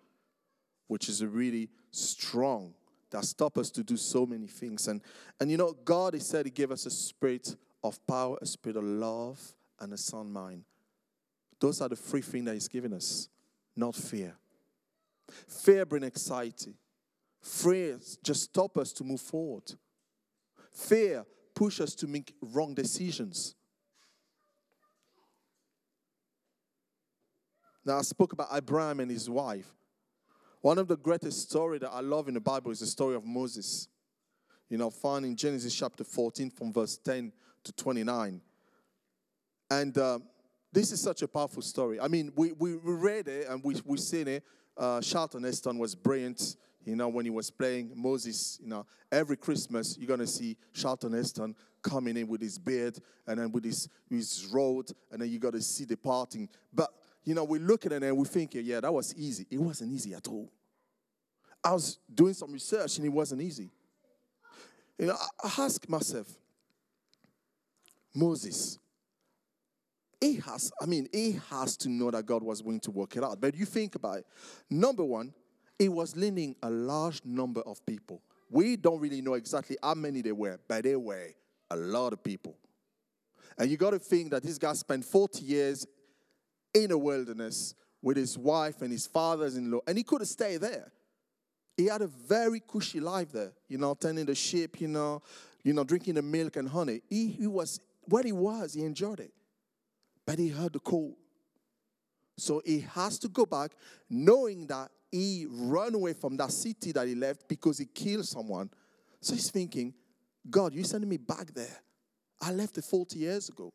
which 0.89 1.09
is 1.09 1.21
a 1.21 1.29
really 1.29 1.69
strong 1.93 2.75
that 3.13 3.25
stop 3.25 3.59
us 3.59 3.71
to 3.71 3.85
do 3.85 3.97
so 3.97 4.27
many 4.27 4.49
things. 4.49 4.89
And 4.89 5.01
and 5.39 5.53
you 5.53 5.57
know, 5.57 5.73
God, 5.85 6.15
He 6.15 6.19
said 6.19 6.47
He 6.47 6.51
gave 6.51 6.73
us 6.73 6.85
a 6.85 6.91
spirit 6.91 7.55
of 7.85 8.05
power, 8.09 8.39
a 8.43 8.45
spirit 8.45 8.77
of 8.77 8.83
love, 8.83 9.39
and 9.79 9.93
a 9.93 9.97
sound 9.97 10.33
mind. 10.33 10.65
Those 11.61 11.81
are 11.81 11.89
the 11.89 11.95
three 11.95 12.23
things 12.23 12.47
that 12.47 12.55
He's 12.55 12.67
given 12.67 12.93
us, 12.93 13.29
not 13.77 13.95
fear. 13.95 14.35
Fear 15.47 15.87
brings 15.87 16.07
anxiety. 16.07 16.75
Fear 17.41 18.01
just 18.25 18.43
stop 18.43 18.77
us 18.79 18.93
to 18.95 19.05
move 19.05 19.21
forward. 19.21 19.73
Fear 20.73 21.25
push 21.55 21.81
us 21.81 21.95
to 21.97 22.07
make 22.07 22.35
wrong 22.41 22.75
decisions. 22.75 23.55
Now, 27.85 27.99
I 27.99 28.03
spoke 28.03 28.33
about 28.33 28.49
Abraham 28.53 29.01
and 29.01 29.11
his 29.11 29.29
wife. 29.29 29.67
One 30.61 30.79
of 30.79 30.87
the 30.87 30.97
greatest 30.97 31.51
stories 31.51 31.81
that 31.81 31.91
I 31.91 32.01
love 32.01 32.29
in 32.29 32.35
the 32.35 32.41
Bible 32.41 32.71
is 32.71 32.79
the 32.79 32.87
story 32.87 33.17
of 33.17 33.25
Moses. 33.25 33.89
You 34.69 34.79
know, 34.79 34.91
found 34.91 35.27
in 35.27 35.35
Genesis 35.35 35.75
chapter 35.75 36.05
14 36.05 36.51
from 36.51 36.73
verse 36.73 36.97
10 36.97 37.33
to 37.65 37.73
29. 37.73 38.41
And 39.71 39.99
uh, 39.99 40.21
this 40.73 40.93
is 40.93 41.01
such 41.01 41.23
a 41.23 41.29
powerful 41.29 41.63
story. 41.63 41.99
I 42.01 42.09
mean, 42.09 42.33
we, 42.37 42.53
we 42.53 42.75
read 42.75 43.27
it 43.27 43.49
and 43.49 43.63
we, 43.65 43.77
we 43.85 43.99
seen 43.99 44.29
it. 44.29 44.45
Uh, 44.77 45.01
Charlton 45.01 45.43
Heston 45.43 45.79
was 45.79 45.95
brilliant 45.95 46.57
you 46.85 46.97
know, 46.97 47.09
when 47.09 47.25
he 47.25 47.31
was 47.31 47.51
playing 47.51 47.93
Moses, 47.95 48.59
you 48.63 48.69
know, 48.69 48.87
every 49.11 49.37
Christmas 49.37 49.97
you're 49.99 50.09
gonna 50.09 50.27
see 50.27 50.57
Charlton 50.73 51.13
Heston 51.13 51.55
coming 51.83 52.17
in 52.17 52.29
with 52.29 52.41
his 52.41 52.59
beard 52.59 52.99
and 53.27 53.41
then 53.41 53.53
with 53.53 53.65
his 53.65 53.89
his 54.09 54.47
road, 54.53 54.91
and 55.11 55.21
then 55.21 55.29
you 55.31 55.39
gotta 55.39 55.61
see 55.61 55.85
the 55.85 55.97
parting. 55.97 56.49
But 56.73 56.91
you 57.25 57.35
know, 57.35 57.45
we 57.45 57.59
look 57.59 57.87
at 57.87 57.93
it 57.93 58.03
and 58.03 58.17
we 58.17 58.25
think, 58.25 58.51
yeah, 58.55 58.81
that 58.81 58.93
was 58.93 59.15
easy. 59.17 59.47
It 59.51 59.59
wasn't 59.59 59.93
easy 59.93 60.15
at 60.15 60.27
all. 60.27 60.51
I 61.65 61.73
was 61.73 61.99
doing 62.13 62.35
some 62.35 62.53
research 62.53 62.97
and 62.97 63.07
it 63.07 63.11
wasn't 63.11 63.43
easy. 63.43 63.71
You 64.99 65.07
know, 65.07 65.17
I 65.43 65.53
ask 65.59 65.89
myself, 65.89 66.27
Moses, 68.15 68.79
he 70.21 70.37
has, 70.37 70.73
I 70.81 70.87
mean, 70.87 71.09
he 71.13 71.39
has 71.51 71.77
to 71.79 71.89
know 71.89 72.11
that 72.11 72.27
God 72.27 72.43
was 72.43 72.61
going 72.63 72.81
to 72.81 72.91
work 72.91 73.17
it 73.17 73.25
out. 73.25 73.41
But 73.41 73.55
you 73.55 73.65
think 73.65 73.95
about 73.95 74.19
it. 74.19 74.27
Number 74.69 75.05
one, 75.05 75.33
he 75.83 75.89
was 75.89 76.15
leading 76.15 76.55
a 76.63 76.71
large 76.71 77.21
number 77.25 77.61
of 77.63 77.85
people. 77.85 78.23
We 78.49 78.77
don't 78.77 79.01
really 79.01 79.21
know 79.21 79.35
exactly 79.35 79.77
how 79.83 79.95
many 79.95 80.23
they 80.23 80.31
were, 80.31 80.61
but 80.69 80.85
they 80.85 80.95
were 80.95 81.31
a 81.71 81.77
lot 81.77 82.13
of 82.13 82.23
people. 82.23 82.57
And 83.59 83.69
you 83.69 83.77
got 83.77 83.91
to 83.91 83.99
think 83.99 84.31
that 84.31 84.45
this 84.45 84.59
guy 84.59 84.75
spent 84.75 85.05
40 85.05 85.45
years 85.45 85.85
in 86.73 86.93
a 86.93 86.99
wilderness 86.99 87.75
with 88.01 88.17
his 88.17 88.39
wife 88.39 88.81
and 88.83 88.93
his 88.93 89.09
fathers 89.09 89.57
in 89.57 89.73
law, 89.73 89.81
and 89.89 89.99
he 89.99 90.05
could 90.05 90.21
have 90.21 90.29
stayed 90.29 90.61
there. 90.61 90.93
He 91.77 91.87
had 91.87 92.01
a 92.01 92.07
very 92.07 92.61
cushy 92.61 93.01
life 93.01 93.33
there, 93.33 93.53
you 93.69 93.79
know, 93.79 93.95
tending 93.95 94.27
the 94.27 94.37
sheep, 94.37 94.81
you 94.81 94.89
know, 94.89 95.21
you 95.65 95.73
know, 95.73 95.83
drinking 95.83 96.15
the 96.15 96.23
milk 96.23 96.57
and 96.57 96.69
honey. 96.69 97.01
He, 97.11 97.27
he 97.27 97.49
was 97.49 97.81
where 98.03 98.23
he 98.23 98.33
was, 98.33 98.75
he 98.75 98.85
enjoyed 98.85 99.19
it. 99.19 99.33
But 100.27 100.39
he 100.39 100.49
heard 100.49 100.75
the 100.75 100.79
call. 100.79 101.17
So 102.37 102.63
he 102.65 102.81
has 102.81 103.19
to 103.21 103.29
go 103.29 103.47
back 103.47 103.73
knowing 104.09 104.69
that 104.69 104.91
he 105.13 105.47
ran 105.49 105.95
away 105.95 106.15
from 106.15 106.39
that 106.39 106.51
city 106.51 106.91
that 106.93 107.07
he 107.07 107.15
left 107.15 107.47
because 107.47 107.79
he 107.79 107.85
killed 107.85 108.25
someone. 108.25 108.71
So 109.21 109.35
he's 109.35 109.51
thinking, 109.51 109.93
God, 110.49 110.75
you 110.75 110.83
sending 110.83 111.11
me 111.11 111.19
back 111.19 111.53
there. 111.53 111.83
I 112.41 112.51
left 112.51 112.79
it 112.79 112.85
40 112.85 113.19
years 113.19 113.51
ago. 113.51 113.71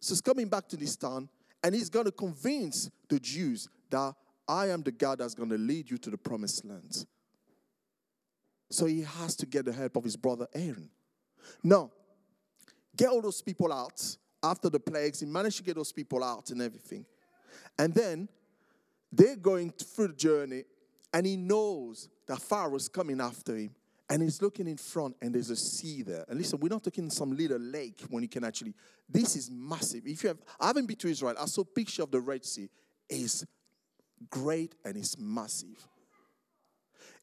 So 0.00 0.14
he's 0.14 0.20
coming 0.20 0.48
back 0.48 0.68
to 0.68 0.76
this 0.76 0.96
town 0.96 1.28
and 1.62 1.74
he's 1.74 1.90
going 1.90 2.04
to 2.04 2.12
convince 2.12 2.88
the 3.08 3.18
Jews 3.18 3.68
that 3.90 4.14
I 4.46 4.68
am 4.68 4.82
the 4.82 4.92
God 4.92 5.18
that's 5.18 5.34
going 5.34 5.50
to 5.50 5.58
lead 5.58 5.90
you 5.90 5.98
to 5.98 6.10
the 6.10 6.16
promised 6.16 6.64
land. 6.64 7.04
So 8.70 8.86
he 8.86 9.02
has 9.02 9.34
to 9.36 9.46
get 9.46 9.64
the 9.64 9.72
help 9.72 9.96
of 9.96 10.04
his 10.04 10.16
brother 10.16 10.46
Aaron. 10.54 10.88
Now, 11.64 11.90
get 12.96 13.08
all 13.08 13.20
those 13.20 13.42
people 13.42 13.72
out 13.72 14.00
after 14.42 14.70
the 14.70 14.78
plagues. 14.78 15.20
He 15.20 15.26
managed 15.26 15.58
to 15.58 15.62
get 15.64 15.74
those 15.74 15.92
people 15.92 16.22
out 16.22 16.50
and 16.50 16.62
everything. 16.62 17.04
And 17.76 17.92
then 17.92 18.28
they're 19.10 19.36
going 19.36 19.70
through 19.70 20.08
the 20.08 20.14
journey, 20.14 20.64
and 21.12 21.26
he 21.26 21.36
knows 21.36 22.08
that 22.26 22.40
Pharaoh's 22.40 22.88
coming 22.88 23.20
after 23.20 23.56
him. 23.56 23.70
And 24.10 24.22
he's 24.22 24.40
looking 24.40 24.66
in 24.66 24.78
front, 24.78 25.16
and 25.20 25.34
there's 25.34 25.50
a 25.50 25.56
sea 25.56 26.00
there. 26.02 26.24
And 26.28 26.38
listen, 26.38 26.58
we're 26.58 26.70
not 26.70 26.82
talking 26.82 27.10
some 27.10 27.36
little 27.36 27.58
lake 27.58 28.00
when 28.08 28.22
you 28.22 28.28
can 28.28 28.42
actually. 28.42 28.72
This 29.06 29.36
is 29.36 29.50
massive. 29.50 30.06
If 30.06 30.22
you 30.22 30.28
have, 30.28 30.38
I 30.58 30.68
haven't 30.68 30.86
been 30.86 30.96
to 30.96 31.08
Israel. 31.08 31.34
I 31.38 31.44
saw 31.44 31.60
a 31.60 31.66
picture 31.66 32.04
of 32.04 32.10
the 32.10 32.20
Red 32.20 32.42
Sea. 32.42 32.70
It's 33.06 33.44
great 34.30 34.74
and 34.82 34.96
it's 34.96 35.18
massive. 35.18 35.86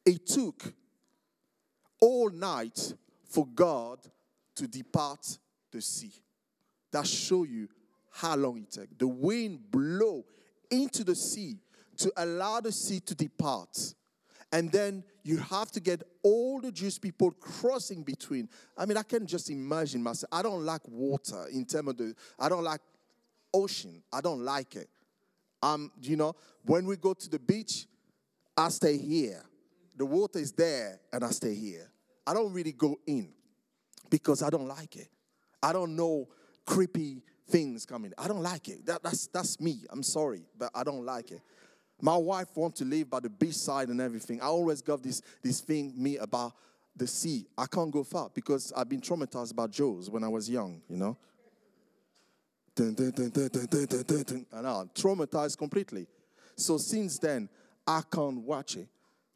It 0.04 0.26
took 0.26 0.72
all 2.00 2.30
night 2.30 2.94
for 3.24 3.46
God 3.46 3.98
to 4.54 4.68
depart 4.68 5.38
the 5.72 5.80
sea. 5.80 6.12
That 6.92 7.06
show 7.06 7.42
you 7.42 7.68
how 8.12 8.36
long 8.36 8.58
it 8.58 8.70
took. 8.70 8.96
The 8.96 9.08
wind 9.08 9.58
blow 9.72 10.24
into 10.70 11.02
the 11.02 11.16
sea 11.16 11.56
to 11.98 12.12
allow 12.16 12.60
the 12.60 12.72
sea 12.72 13.00
to 13.00 13.14
depart. 13.14 13.94
And 14.52 14.70
then 14.70 15.02
you 15.24 15.38
have 15.38 15.70
to 15.72 15.80
get 15.80 16.02
all 16.22 16.60
the 16.60 16.70
Jewish 16.70 17.00
people 17.00 17.32
crossing 17.32 18.02
between. 18.02 18.48
I 18.78 18.86
mean, 18.86 18.96
I 18.96 19.02
can 19.02 19.26
just 19.26 19.50
imagine 19.50 20.02
myself. 20.02 20.30
I 20.32 20.42
don't 20.42 20.64
like 20.64 20.82
water 20.88 21.46
in 21.52 21.64
terms 21.64 21.88
of 21.90 21.96
the, 21.96 22.14
I 22.38 22.48
don't 22.48 22.62
like 22.62 22.80
ocean. 23.52 24.02
I 24.12 24.20
don't 24.20 24.44
like 24.44 24.76
it. 24.76 24.88
Um, 25.62 25.90
you 26.00 26.16
know, 26.16 26.36
when 26.64 26.86
we 26.86 26.96
go 26.96 27.12
to 27.12 27.28
the 27.28 27.38
beach, 27.38 27.86
I 28.56 28.68
stay 28.68 28.96
here. 28.96 29.42
The 29.96 30.06
water 30.06 30.38
is 30.38 30.52
there 30.52 31.00
and 31.12 31.24
I 31.24 31.30
stay 31.30 31.54
here. 31.54 31.90
I 32.26 32.34
don't 32.34 32.52
really 32.52 32.72
go 32.72 32.96
in 33.06 33.32
because 34.10 34.42
I 34.42 34.50
don't 34.50 34.68
like 34.68 34.96
it. 34.96 35.08
I 35.62 35.72
don't 35.72 35.96
know 35.96 36.28
creepy 36.66 37.22
things 37.48 37.86
coming. 37.86 38.12
I 38.18 38.28
don't 38.28 38.42
like 38.42 38.68
it. 38.68 38.86
That, 38.86 39.02
that's, 39.02 39.28
that's 39.28 39.60
me. 39.60 39.84
I'm 39.90 40.02
sorry, 40.02 40.42
but 40.58 40.70
I 40.74 40.84
don't 40.84 41.04
like 41.04 41.30
it. 41.30 41.40
My 42.00 42.16
wife 42.16 42.48
wants 42.54 42.78
to 42.80 42.84
live 42.84 43.08
by 43.08 43.20
the 43.20 43.30
beach 43.30 43.54
side 43.54 43.88
and 43.88 44.00
everything. 44.00 44.40
I 44.40 44.46
always 44.46 44.82
got 44.82 45.02
this, 45.02 45.22
this 45.42 45.60
thing 45.60 45.92
me 45.96 46.18
about 46.18 46.52
the 46.94 47.06
sea. 47.06 47.46
I 47.56 47.66
can't 47.66 47.90
go 47.90 48.04
far 48.04 48.30
because 48.34 48.72
I've 48.76 48.88
been 48.88 49.00
traumatized 49.00 49.54
by 49.54 49.66
Jaws 49.66 50.10
when 50.10 50.22
I 50.24 50.28
was 50.28 50.48
young, 50.48 50.82
you 50.88 50.96
know. 50.96 51.16
Dun, 52.74 52.92
dun, 52.92 53.10
dun, 53.10 54.46
and 54.52 54.66
I'm 54.66 54.88
traumatized 54.88 55.56
completely. 55.56 56.06
So 56.56 56.76
since 56.76 57.18
then, 57.18 57.48
I 57.86 58.02
can't 58.12 58.40
watch 58.42 58.76
it. 58.76 58.88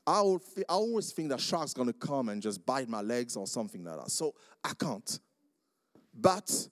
I, 0.06 0.20
I 0.20 0.62
always 0.68 1.12
think 1.12 1.30
that 1.30 1.40
shark's 1.40 1.72
gonna 1.72 1.94
come 1.94 2.28
and 2.28 2.42
just 2.42 2.64
bite 2.66 2.88
my 2.88 3.00
legs 3.00 3.36
or 3.36 3.46
something 3.46 3.84
like 3.84 3.96
that. 3.96 4.10
So 4.10 4.34
I 4.62 4.72
can't. 4.78 5.18
But 6.12 6.68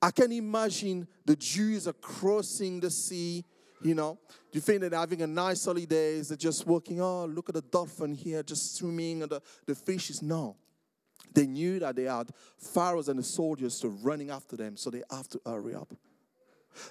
I 0.00 0.10
can 0.10 0.30
imagine 0.30 1.08
the 1.24 1.34
Jews 1.34 1.88
are 1.88 1.94
crossing 1.94 2.78
the 2.78 2.90
sea 2.90 3.44
You 3.82 3.94
know, 3.94 4.18
you 4.52 4.60
think 4.60 4.80
that 4.80 4.92
having 4.92 5.22
a 5.22 5.26
nice 5.26 5.64
holidays? 5.64 6.28
They're 6.28 6.36
just 6.36 6.66
walking, 6.66 7.00
oh, 7.00 7.26
look 7.26 7.48
at 7.48 7.54
the 7.54 7.62
dolphin 7.62 8.14
here, 8.14 8.42
just 8.42 8.76
swimming, 8.76 9.22
and 9.22 9.30
the, 9.30 9.42
the 9.66 9.74
fishes. 9.74 10.22
No. 10.22 10.56
They 11.34 11.46
knew 11.46 11.78
that 11.80 11.96
they 11.96 12.04
had 12.04 12.30
pharaohs 12.58 13.08
and 13.08 13.18
the 13.18 13.22
soldiers 13.22 13.78
to 13.80 13.88
running 13.88 14.30
after 14.30 14.56
them, 14.56 14.76
so 14.76 14.90
they 14.90 15.02
have 15.10 15.28
to 15.28 15.40
hurry 15.44 15.74
up. 15.74 15.92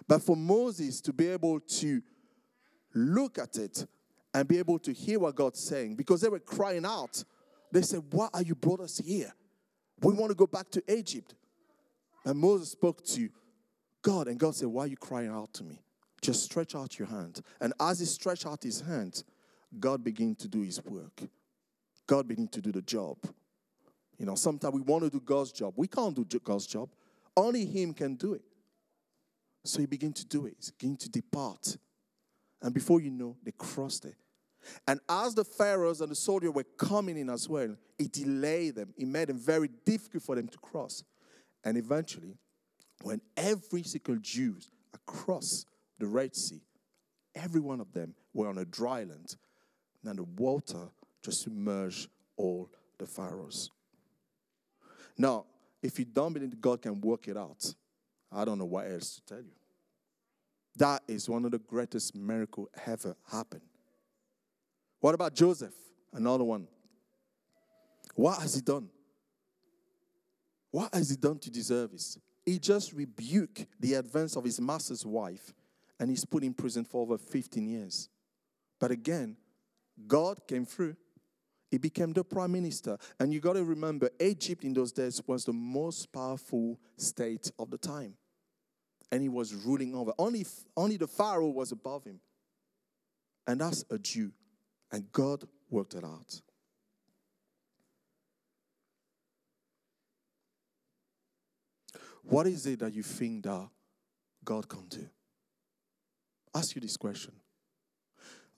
But 0.07 0.21
for 0.21 0.35
Moses 0.35 1.01
to 1.01 1.13
be 1.13 1.27
able 1.27 1.59
to 1.59 2.01
look 2.93 3.39
at 3.39 3.57
it 3.57 3.85
and 4.33 4.47
be 4.47 4.59
able 4.59 4.79
to 4.79 4.93
hear 4.93 5.19
what 5.19 5.35
God's 5.35 5.59
saying, 5.59 5.95
because 5.95 6.21
they 6.21 6.29
were 6.29 6.39
crying 6.39 6.85
out, 6.85 7.23
they 7.71 7.81
said, 7.81 8.03
Why 8.11 8.29
are 8.33 8.43
you 8.43 8.55
brought 8.55 8.81
us 8.81 8.97
here? 8.97 9.33
We 10.01 10.13
want 10.13 10.29
to 10.29 10.35
go 10.35 10.47
back 10.47 10.69
to 10.71 10.83
Egypt. 10.91 11.35
And 12.23 12.39
Moses 12.39 12.71
spoke 12.71 13.03
to 13.05 13.29
God, 14.01 14.27
and 14.27 14.39
God 14.39 14.55
said, 14.55 14.67
Why 14.67 14.83
are 14.83 14.87
you 14.87 14.97
crying 14.97 15.29
out 15.29 15.53
to 15.55 15.63
me? 15.63 15.81
Just 16.25 16.43
stretch 16.43 16.73
out 16.73 16.97
your 16.97 17.07
hand. 17.07 17.41
And 17.61 17.71
as 17.79 17.99
he 17.99 18.07
stretched 18.07 18.47
out 18.47 18.63
his 18.63 18.81
hand, 18.81 19.23
God 19.79 20.03
began 20.03 20.33
to 20.37 20.47
do 20.47 20.61
his 20.61 20.83
work. 20.83 21.21
God 22.07 22.27
began 22.27 22.47
to 22.47 22.61
do 22.61 22.71
the 22.71 22.81
job. 22.81 23.17
You 24.17 24.25
know, 24.25 24.33
sometimes 24.33 24.73
we 24.73 24.81
want 24.81 25.03
to 25.03 25.11
do 25.11 25.19
God's 25.19 25.51
job. 25.51 25.75
We 25.77 25.87
can't 25.87 26.15
do 26.15 26.39
God's 26.39 26.65
job. 26.65 26.89
Only 27.37 27.63
Him 27.65 27.93
can 27.93 28.15
do 28.15 28.33
it. 28.33 28.41
So 29.65 29.81
he 29.81 29.85
began 29.85 30.13
to 30.13 30.25
do 30.25 30.47
it. 30.47 30.55
He 30.59 30.71
began 30.79 30.97
to 30.97 31.09
depart. 31.09 31.77
And 32.59 32.73
before 32.73 33.01
you 33.01 33.11
know, 33.11 33.35
they 33.43 33.51
crossed 33.51 34.05
it. 34.05 34.15
And 34.87 34.99
as 35.07 35.35
the 35.35 35.45
pharaohs 35.45 36.01
and 36.01 36.09
the 36.09 36.15
soldiers 36.15 36.51
were 36.51 36.63
coming 36.63 37.17
in 37.19 37.29
as 37.29 37.47
well, 37.47 37.75
it 37.99 38.11
delayed 38.11 38.75
them. 38.75 38.95
It 38.97 39.07
made 39.07 39.29
it 39.29 39.35
very 39.35 39.69
difficult 39.85 40.23
for 40.23 40.35
them 40.35 40.47
to 40.47 40.57
cross. 40.57 41.03
And 41.63 41.77
eventually, 41.77 42.35
when 43.03 43.21
every 43.37 43.83
single 43.83 44.15
Jew 44.15 44.57
across 44.91 45.65
the 45.97 46.07
Red 46.07 46.35
Sea, 46.35 46.61
every 47.33 47.61
one 47.61 47.79
of 47.79 47.91
them 47.93 48.13
were 48.33 48.47
on 48.47 48.57
a 48.57 48.65
dry 48.65 49.03
land, 49.03 49.35
and 50.03 50.19
the 50.19 50.23
water 50.23 50.89
just 51.23 51.41
submerged 51.41 52.09
all 52.37 52.69
the 52.97 53.05
pharaohs. 53.05 53.71
Now, 55.17 55.45
if 55.81 55.97
you 55.99 56.05
don't 56.05 56.33
believe 56.33 56.59
God 56.59 56.81
can 56.81 56.99
work 57.01 57.27
it 57.27 57.37
out, 57.37 57.73
I 58.31 58.45
don't 58.45 58.57
know 58.57 58.65
what 58.65 58.89
else 58.89 59.15
to 59.15 59.35
tell 59.35 59.43
you. 59.43 59.53
That 60.77 61.03
is 61.07 61.29
one 61.29 61.45
of 61.45 61.51
the 61.51 61.59
greatest 61.59 62.15
miracles 62.15 62.67
ever 62.85 63.15
happened. 63.31 63.61
What 64.99 65.15
about 65.15 65.33
Joseph? 65.33 65.73
Another 66.11 66.43
one. 66.43 66.67
What 68.15 68.39
has 68.41 68.55
he 68.55 68.61
done? 68.61 68.89
What 70.71 70.93
has 70.93 71.09
he 71.09 71.15
done 71.15 71.39
to 71.39 71.49
deserve 71.49 71.91
this? 71.91 72.17
He 72.45 72.59
just 72.59 72.93
rebuked 72.93 73.65
the 73.79 73.93
advance 73.93 74.35
of 74.35 74.43
his 74.43 74.59
master's 74.59 75.05
wife 75.05 75.53
and 75.99 76.09
he's 76.09 76.25
put 76.25 76.43
in 76.43 76.53
prison 76.53 76.83
for 76.83 77.01
over 77.01 77.17
15 77.17 77.67
years. 77.67 78.09
But 78.79 78.91
again, 78.91 79.37
God 80.07 80.45
came 80.47 80.65
through. 80.65 80.95
He 81.71 81.77
became 81.77 82.13
the 82.13 82.23
prime 82.23 82.51
minister. 82.51 82.97
And 83.19 83.33
you 83.33 83.39
got 83.39 83.53
to 83.53 83.63
remember, 83.63 84.09
Egypt 84.19 84.63
in 84.63 84.73
those 84.73 84.91
days 84.91 85.21
was 85.25 85.45
the 85.45 85.53
most 85.53 86.11
powerful 86.11 86.79
state 86.97 87.51
of 87.57 87.69
the 87.69 87.77
time. 87.77 88.15
And 89.11 89.21
he 89.21 89.29
was 89.29 89.53
ruling 89.53 89.95
over. 89.95 90.11
Only, 90.17 90.45
only 90.75 90.97
the 90.97 91.07
Pharaoh 91.07 91.49
was 91.49 91.71
above 91.71 92.05
him. 92.05 92.19
And 93.47 93.61
that's 93.61 93.85
a 93.89 93.97
Jew. 93.97 94.31
And 94.91 95.11
God 95.11 95.43
worked 95.69 95.93
it 95.93 96.03
out. 96.03 96.41
What 102.23 102.47
is 102.47 102.65
it 102.65 102.79
that 102.79 102.93
you 102.93 103.03
think 103.03 103.43
that 103.43 103.69
God 104.43 104.67
can 104.67 104.87
do? 104.87 105.07
Ask 106.55 106.73
you 106.73 106.81
this 106.81 106.95
question. 106.95 107.33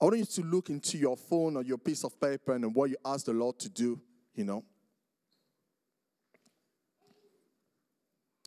I 0.00 0.04
want 0.04 0.18
you 0.18 0.24
to 0.24 0.42
look 0.42 0.70
into 0.70 0.96
your 0.96 1.16
phone 1.16 1.56
or 1.56 1.62
your 1.62 1.78
piece 1.78 2.04
of 2.04 2.18
paper 2.20 2.54
and 2.54 2.72
what 2.72 2.90
you 2.90 2.96
ask 3.04 3.26
the 3.26 3.32
Lord 3.32 3.58
to 3.58 3.68
do, 3.68 4.00
you 4.32 4.44
know. 4.44 4.64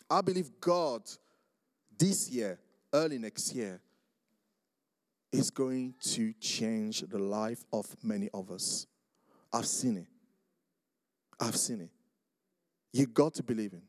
I 0.10 0.22
believe 0.22 0.50
God 0.62 1.02
this 1.98 2.30
year, 2.30 2.58
early 2.94 3.18
next 3.18 3.54
year, 3.54 3.82
is 5.34 5.50
going 5.50 5.96
to 6.02 6.34
change 6.40 7.02
the 7.02 7.20
life 7.20 7.66
of 7.74 7.86
many 8.02 8.30
of 8.34 8.52
us. 8.52 8.88
I've 9.52 9.66
seen 9.66 9.98
it. 9.98 10.08
I've 11.40 11.58
seen 11.58 11.82
it. 11.82 11.90
You 12.94 13.08
got 13.08 13.34
to 13.36 13.44
believe 13.44 13.74
in. 13.74 13.82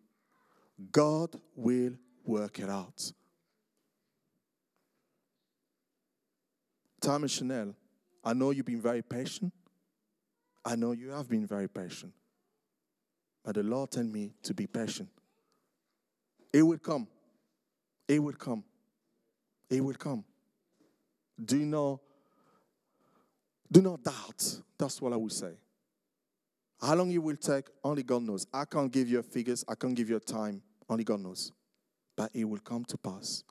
God 0.91 1.37
will 1.55 1.93
work 2.25 2.59
it 2.59 2.69
out. 2.69 3.13
Thomas 7.03 7.33
Chanel, 7.33 7.75
I 8.25 8.33
know 8.33 8.51
you've 8.51 8.65
been 8.65 8.81
very 8.81 9.03
patient. 9.03 9.53
I 10.65 10.77
know 10.77 10.93
you 10.93 11.11
have 11.11 11.29
been 11.29 11.45
very 11.45 11.69
patient. 11.69 12.13
But 13.45 13.57
the 13.57 13.65
Lord 13.65 13.91
told 13.91 14.07
me 14.07 14.33
to 14.45 14.55
be 14.55 14.69
patient. 14.69 15.09
It 16.53 16.63
will 16.63 16.79
come. 16.79 17.09
It 18.07 18.23
will 18.23 18.35
come. 18.35 18.63
It 19.69 19.81
will 19.81 19.95
come. 19.95 20.25
Do 21.45 21.59
you 21.59 21.67
know? 21.67 22.01
Do 23.71 23.83
not 23.83 24.05
doubt. 24.05 24.61
That's 24.79 25.03
what 25.03 25.13
I 25.13 25.17
would 25.17 25.33
say. 25.33 25.55
How 26.81 26.95
long 26.95 27.11
it 27.11 27.23
will 27.23 27.37
take, 27.37 27.67
only 27.83 28.03
God 28.03 28.23
knows. 28.23 28.47
I 28.53 28.65
can't 28.65 28.93
give 28.93 29.09
you 29.09 29.23
figures, 29.23 29.65
I 29.69 29.75
can't 29.75 29.95
give 29.95 30.11
you 30.11 30.17
a 30.17 30.21
time, 30.21 30.63
only 30.89 31.05
God 31.05 31.21
knows. 31.21 31.53
But 32.17 32.31
it 32.35 32.45
will 32.45 32.59
come 32.59 32.85
to 32.85 32.99
pass. 32.99 33.45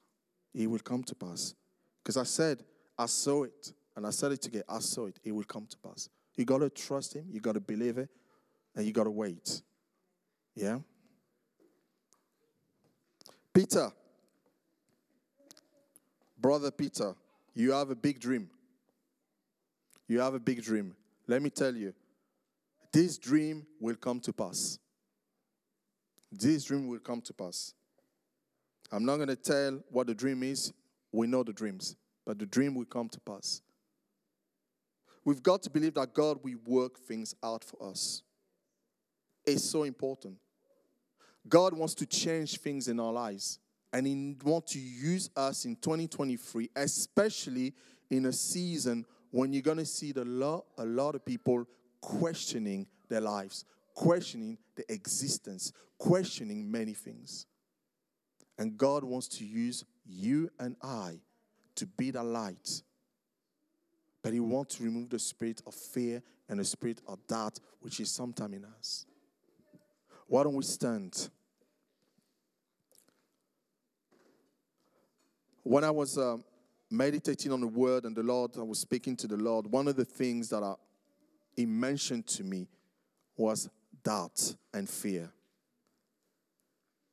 It 0.53 0.67
will 0.67 0.79
come 0.79 1.03
to 1.03 1.15
pass. 1.15 1.55
Because 2.03 2.17
I 2.17 2.23
said, 2.23 2.63
I 3.01 3.07
saw 3.07 3.45
it. 3.45 3.73
And 3.95 4.05
I 4.05 4.11
said 4.11 4.31
it 4.31 4.45
again. 4.45 4.61
I 4.69 4.77
saw 4.77 5.07
it. 5.07 5.19
It 5.23 5.31
will 5.31 5.43
come 5.43 5.65
to 5.65 5.77
pass. 5.77 6.07
You 6.35 6.45
got 6.45 6.59
to 6.59 6.69
trust 6.69 7.15
Him. 7.15 7.25
You 7.31 7.39
got 7.39 7.53
to 7.53 7.59
believe 7.59 7.97
it. 7.97 8.09
And 8.75 8.85
you 8.85 8.93
got 8.93 9.05
to 9.05 9.11
wait. 9.11 9.61
Yeah? 10.55 10.77
Peter. 13.51 13.91
Brother 16.39 16.69
Peter, 16.71 17.15
you 17.55 17.71
have 17.71 17.89
a 17.89 17.95
big 17.95 18.19
dream. 18.19 18.49
You 20.07 20.19
have 20.19 20.35
a 20.35 20.39
big 20.39 20.63
dream. 20.63 20.95
Let 21.27 21.41
me 21.41 21.49
tell 21.49 21.75
you, 21.75 21.93
this 22.91 23.17
dream 23.17 23.65
will 23.79 23.95
come 23.95 24.19
to 24.21 24.33
pass. 24.33 24.77
This 26.31 26.65
dream 26.65 26.87
will 26.87 26.99
come 26.99 27.21
to 27.21 27.33
pass. 27.33 27.73
I'm 28.91 29.05
not 29.05 29.17
going 29.17 29.29
to 29.29 29.35
tell 29.35 29.79
what 29.89 30.07
the 30.07 30.13
dream 30.13 30.43
is. 30.43 30.71
We 31.11 31.27
know 31.27 31.43
the 31.43 31.53
dreams 31.53 31.95
but 32.25 32.39
the 32.39 32.45
dream 32.45 32.75
will 32.75 32.85
come 32.85 33.09
to 33.09 33.19
pass. 33.19 33.61
We've 35.23 35.43
got 35.43 35.61
to 35.63 35.69
believe 35.69 35.93
that 35.95 36.13
God 36.13 36.39
will 36.43 36.57
work 36.65 36.97
things 36.99 37.35
out 37.43 37.63
for 37.63 37.89
us. 37.89 38.23
It's 39.45 39.63
so 39.63 39.83
important. 39.83 40.37
God 41.47 41.73
wants 41.73 41.95
to 41.95 42.05
change 42.05 42.57
things 42.57 42.87
in 42.87 42.99
our 42.99 43.11
lives, 43.11 43.59
and 43.93 44.05
He 44.05 44.35
wants 44.43 44.73
to 44.73 44.79
use 44.79 45.29
us 45.35 45.65
in 45.65 45.75
2023, 45.75 46.69
especially 46.75 47.73
in 48.09 48.25
a 48.25 48.33
season 48.33 49.05
when 49.31 49.53
you're 49.53 49.61
going 49.61 49.77
to 49.77 49.85
see 49.85 50.11
the 50.11 50.23
a 50.77 50.85
lot 50.85 51.15
of 51.15 51.25
people 51.25 51.65
questioning 52.01 52.87
their 53.09 53.21
lives, 53.21 53.65
questioning 53.95 54.57
the 54.75 54.91
existence, 54.91 55.71
questioning 55.97 56.69
many 56.69 56.93
things. 56.93 57.45
And 58.57 58.77
God 58.77 59.03
wants 59.03 59.27
to 59.29 59.45
use 59.45 59.85
you 60.05 60.49
and 60.59 60.75
I 60.83 61.19
to 61.75 61.85
be 61.85 62.11
the 62.11 62.23
light. 62.23 62.81
But 64.21 64.33
He 64.33 64.39
wants 64.39 64.75
to 64.75 64.83
remove 64.83 65.09
the 65.09 65.19
spirit 65.19 65.61
of 65.65 65.73
fear 65.73 66.21
and 66.47 66.59
the 66.59 66.65
spirit 66.65 67.01
of 67.07 67.25
doubt, 67.27 67.59
which 67.79 67.99
is 67.99 68.11
sometimes 68.11 68.55
in 68.55 68.65
us. 68.65 69.05
Why 70.27 70.43
don't 70.43 70.55
we 70.55 70.63
stand? 70.63 71.29
When 75.63 75.83
I 75.83 75.91
was 75.91 76.17
uh, 76.17 76.37
meditating 76.89 77.51
on 77.51 77.61
the 77.61 77.67
word 77.67 78.05
and 78.05 78.15
the 78.15 78.23
Lord, 78.23 78.51
I 78.57 78.63
was 78.63 78.79
speaking 78.79 79.15
to 79.17 79.27
the 79.27 79.37
Lord, 79.37 79.67
one 79.67 79.87
of 79.87 79.95
the 79.95 80.05
things 80.05 80.49
that 80.49 80.63
I, 80.63 80.75
He 81.55 81.65
mentioned 81.65 82.27
to 82.27 82.43
me 82.43 82.67
was 83.37 83.69
doubt 84.03 84.55
and 84.73 84.89
fear. 84.89 85.31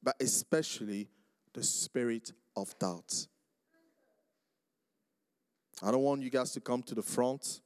But 0.03 0.17
especially 0.21 1.09
the 1.53 1.63
spirit 1.63 2.33
of 2.57 2.79
doubt. 2.79 3.27
I 5.83 5.91
don't 5.91 6.03
want 6.03 6.23
you 6.23 6.31
guys 6.31 6.53
to 6.53 6.61
come 6.61 6.83
to 6.85 6.95
the 6.95 7.03
front, 7.03 7.61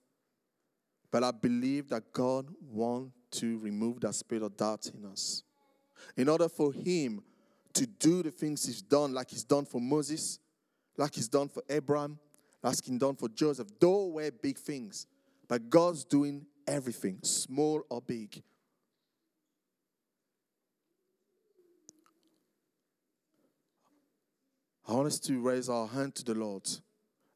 but 1.11 1.25
I 1.25 1.31
believe 1.31 1.89
that 1.89 2.13
God 2.13 2.47
wants 2.61 3.13
to 3.33 3.59
remove 3.59 4.01
that 4.01 4.15
spirit 4.15 4.43
of 4.43 4.57
doubt 4.57 4.91
in 4.95 5.07
us. 5.07 5.43
In 6.17 6.29
order 6.29 6.49
for 6.49 6.73
Him 6.73 7.23
to 7.73 7.87
do 7.87 8.23
the 8.23 8.31
things 8.31 8.67
He's 8.67 8.83
done, 8.83 9.15
like 9.15 9.31
He's 9.31 9.45
done 9.45 9.65
for 9.65 9.81
Moses, 9.81 10.39
like 10.99 11.15
He's 11.15 11.29
done 11.29 11.49
for 11.49 11.63
Abraham, 11.71 12.19
like 12.63 12.77
He's 12.85 12.99
done 12.99 13.17
for 13.17 13.29
Joseph, 13.29 13.69
those 13.81 14.13
were 14.13 14.31
big 14.31 14.59
things. 14.59 15.07
But 15.49 15.71
God's 15.71 16.05
doing 16.05 16.45
everything, 16.67 17.19
small 17.23 17.83
or 17.89 18.03
big. 18.03 18.43
I 24.87 24.93
want 24.93 25.07
us 25.07 25.21
to 25.21 25.41
raise 25.41 25.71
our 25.71 25.87
hand 25.87 26.15
to 26.17 26.25
the 26.25 26.35
Lord 26.35 26.69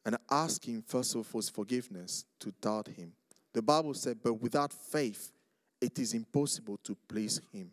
and 0.06 0.16
ask 0.30 0.64
Him, 0.64 0.82
first 0.86 1.14
of 1.14 1.16
all, 1.18 1.24
for 1.24 1.38
His 1.38 1.50
forgiveness 1.50 2.24
to 2.38 2.54
doubt 2.62 2.86
Him. 2.86 3.12
The 3.52 3.60
Bible 3.60 3.92
said, 3.92 4.18
But 4.22 4.34
without 4.34 4.72
faith, 4.72 5.32
it 5.80 5.98
is 5.98 6.14
impossible 6.14 6.78
to 6.84 6.96
please 7.08 7.40
Him. 7.52 7.72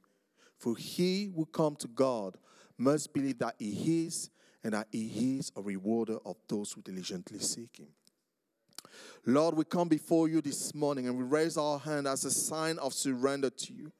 For 0.57 0.75
he 0.75 1.31
who 1.33 1.45
come 1.45 1.75
to 1.77 1.87
God 1.87 2.37
must 2.77 3.13
believe 3.13 3.37
that 3.37 3.55
He 3.59 4.05
is 4.07 4.31
and 4.63 4.73
that 4.73 4.87
He 4.91 5.37
is 5.37 5.51
a 5.55 5.61
rewarder 5.61 6.17
of 6.25 6.37
those 6.49 6.71
who 6.71 6.81
diligently 6.81 7.39
seek 7.39 7.77
Him. 7.77 7.89
Lord, 9.25 9.55
we 9.55 9.63
come 9.63 9.87
before 9.87 10.27
you 10.27 10.41
this 10.41 10.73
morning 10.73 11.07
and 11.07 11.17
we 11.17 11.23
raise 11.23 11.55
our 11.55 11.77
hand 11.77 12.07
as 12.07 12.25
a 12.25 12.31
sign 12.31 12.79
of 12.79 12.93
surrender 12.93 13.51
to 13.51 13.73
you. 13.73 13.91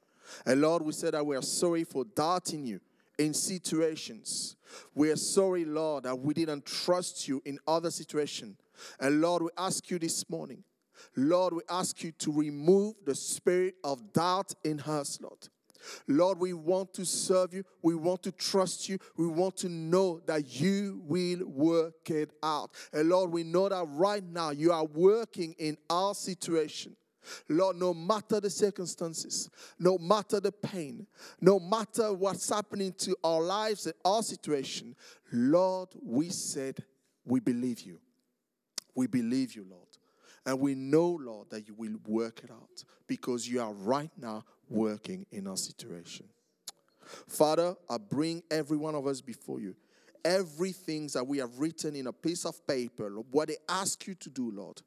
And 0.44 0.60
Lord, 0.60 0.82
we 0.82 0.92
say 0.92 1.10
that 1.10 1.24
we 1.24 1.36
are 1.36 1.42
sorry 1.42 1.84
for 1.84 2.04
doubting 2.04 2.66
you 2.66 2.80
in 3.18 3.34
situations. 3.34 4.56
We 4.94 5.10
are 5.10 5.16
sorry, 5.16 5.64
Lord, 5.64 6.04
that 6.04 6.18
we 6.18 6.34
didn't 6.34 6.66
trust 6.66 7.28
you 7.28 7.42
in 7.44 7.58
other 7.66 7.90
situations. 7.90 8.56
And 8.98 9.20
Lord, 9.20 9.42
we 9.42 9.50
ask 9.56 9.90
you 9.90 9.98
this 9.98 10.28
morning, 10.28 10.64
Lord, 11.16 11.54
we 11.54 11.62
ask 11.68 12.02
you 12.02 12.12
to 12.12 12.32
remove 12.32 12.94
the 13.04 13.14
spirit 13.14 13.74
of 13.84 14.12
doubt 14.12 14.52
in 14.64 14.80
us, 14.80 15.18
Lord. 15.20 15.48
Lord, 16.08 16.38
we 16.38 16.52
want 16.54 16.94
to 16.94 17.04
serve 17.04 17.52
you. 17.52 17.64
We 17.82 17.94
want 17.94 18.22
to 18.22 18.32
trust 18.32 18.88
you. 18.88 18.98
We 19.16 19.26
want 19.26 19.56
to 19.58 19.68
know 19.68 20.20
that 20.26 20.60
you 20.60 21.02
will 21.04 21.46
work 21.46 22.10
it 22.10 22.30
out. 22.42 22.70
And 22.92 23.08
Lord, 23.08 23.30
we 23.30 23.42
know 23.42 23.68
that 23.68 23.84
right 23.90 24.24
now 24.24 24.50
you 24.50 24.72
are 24.72 24.84
working 24.84 25.54
in 25.58 25.76
our 25.90 26.14
situation. 26.14 26.96
Lord, 27.48 27.76
no 27.76 27.94
matter 27.94 28.40
the 28.40 28.50
circumstances, 28.50 29.50
no 29.78 29.98
matter 29.98 30.40
the 30.40 30.52
pain, 30.52 31.06
no 31.40 31.58
matter 31.58 32.12
what's 32.12 32.48
happening 32.48 32.92
to 32.98 33.16
our 33.24 33.40
lives 33.40 33.86
and 33.86 33.94
our 34.04 34.22
situation, 34.22 34.94
Lord, 35.32 35.88
we 36.02 36.30
said 36.30 36.82
we 37.24 37.40
believe 37.40 37.80
you. 37.80 37.98
We 38.94 39.06
believe 39.06 39.54
you, 39.54 39.66
Lord. 39.68 39.88
And 40.46 40.60
we 40.60 40.74
know, 40.74 41.18
Lord, 41.20 41.50
that 41.50 41.66
you 41.66 41.74
will 41.74 41.96
work 42.06 42.42
it 42.44 42.50
out 42.50 42.84
because 43.06 43.48
you 43.48 43.60
are 43.60 43.72
right 43.72 44.10
now 44.16 44.44
working 44.68 45.26
in 45.32 45.46
our 45.46 45.56
situation. 45.56 46.26
Father, 47.28 47.74
I 47.88 47.98
bring 47.98 48.42
every 48.50 48.76
one 48.76 48.94
of 48.94 49.06
us 49.06 49.20
before 49.20 49.60
you. 49.60 49.74
Everything 50.24 51.08
that 51.12 51.26
we 51.26 51.38
have 51.38 51.58
written 51.58 51.96
in 51.96 52.06
a 52.06 52.12
piece 52.12 52.46
of 52.46 52.66
paper, 52.66 53.10
what 53.30 53.48
they 53.48 53.56
ask 53.68 54.06
you 54.06 54.14
to 54.16 54.30
do, 54.30 54.50
Lord. 54.50 54.80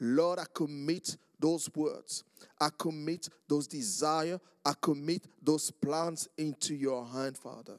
Lord, 0.00 0.38
I 0.38 0.44
commit 0.52 1.16
those 1.42 1.68
words. 1.74 2.24
I 2.58 2.68
commit 2.78 3.28
those 3.46 3.66
desires. 3.66 4.40
I 4.64 4.72
commit 4.80 5.26
those 5.42 5.70
plans 5.70 6.28
into 6.38 6.74
your 6.74 7.04
hand, 7.04 7.36
Father. 7.36 7.78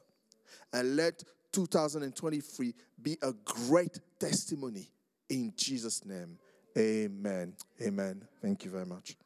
And 0.72 0.94
let 0.94 1.24
2023 1.52 2.74
be 3.02 3.16
a 3.22 3.32
great 3.44 3.98
testimony 4.20 4.88
in 5.28 5.52
Jesus' 5.56 6.04
name. 6.04 6.38
Amen. 6.76 7.54
Amen. 7.80 8.22
Thank 8.42 8.64
you 8.64 8.70
very 8.70 8.86
much. 8.86 9.16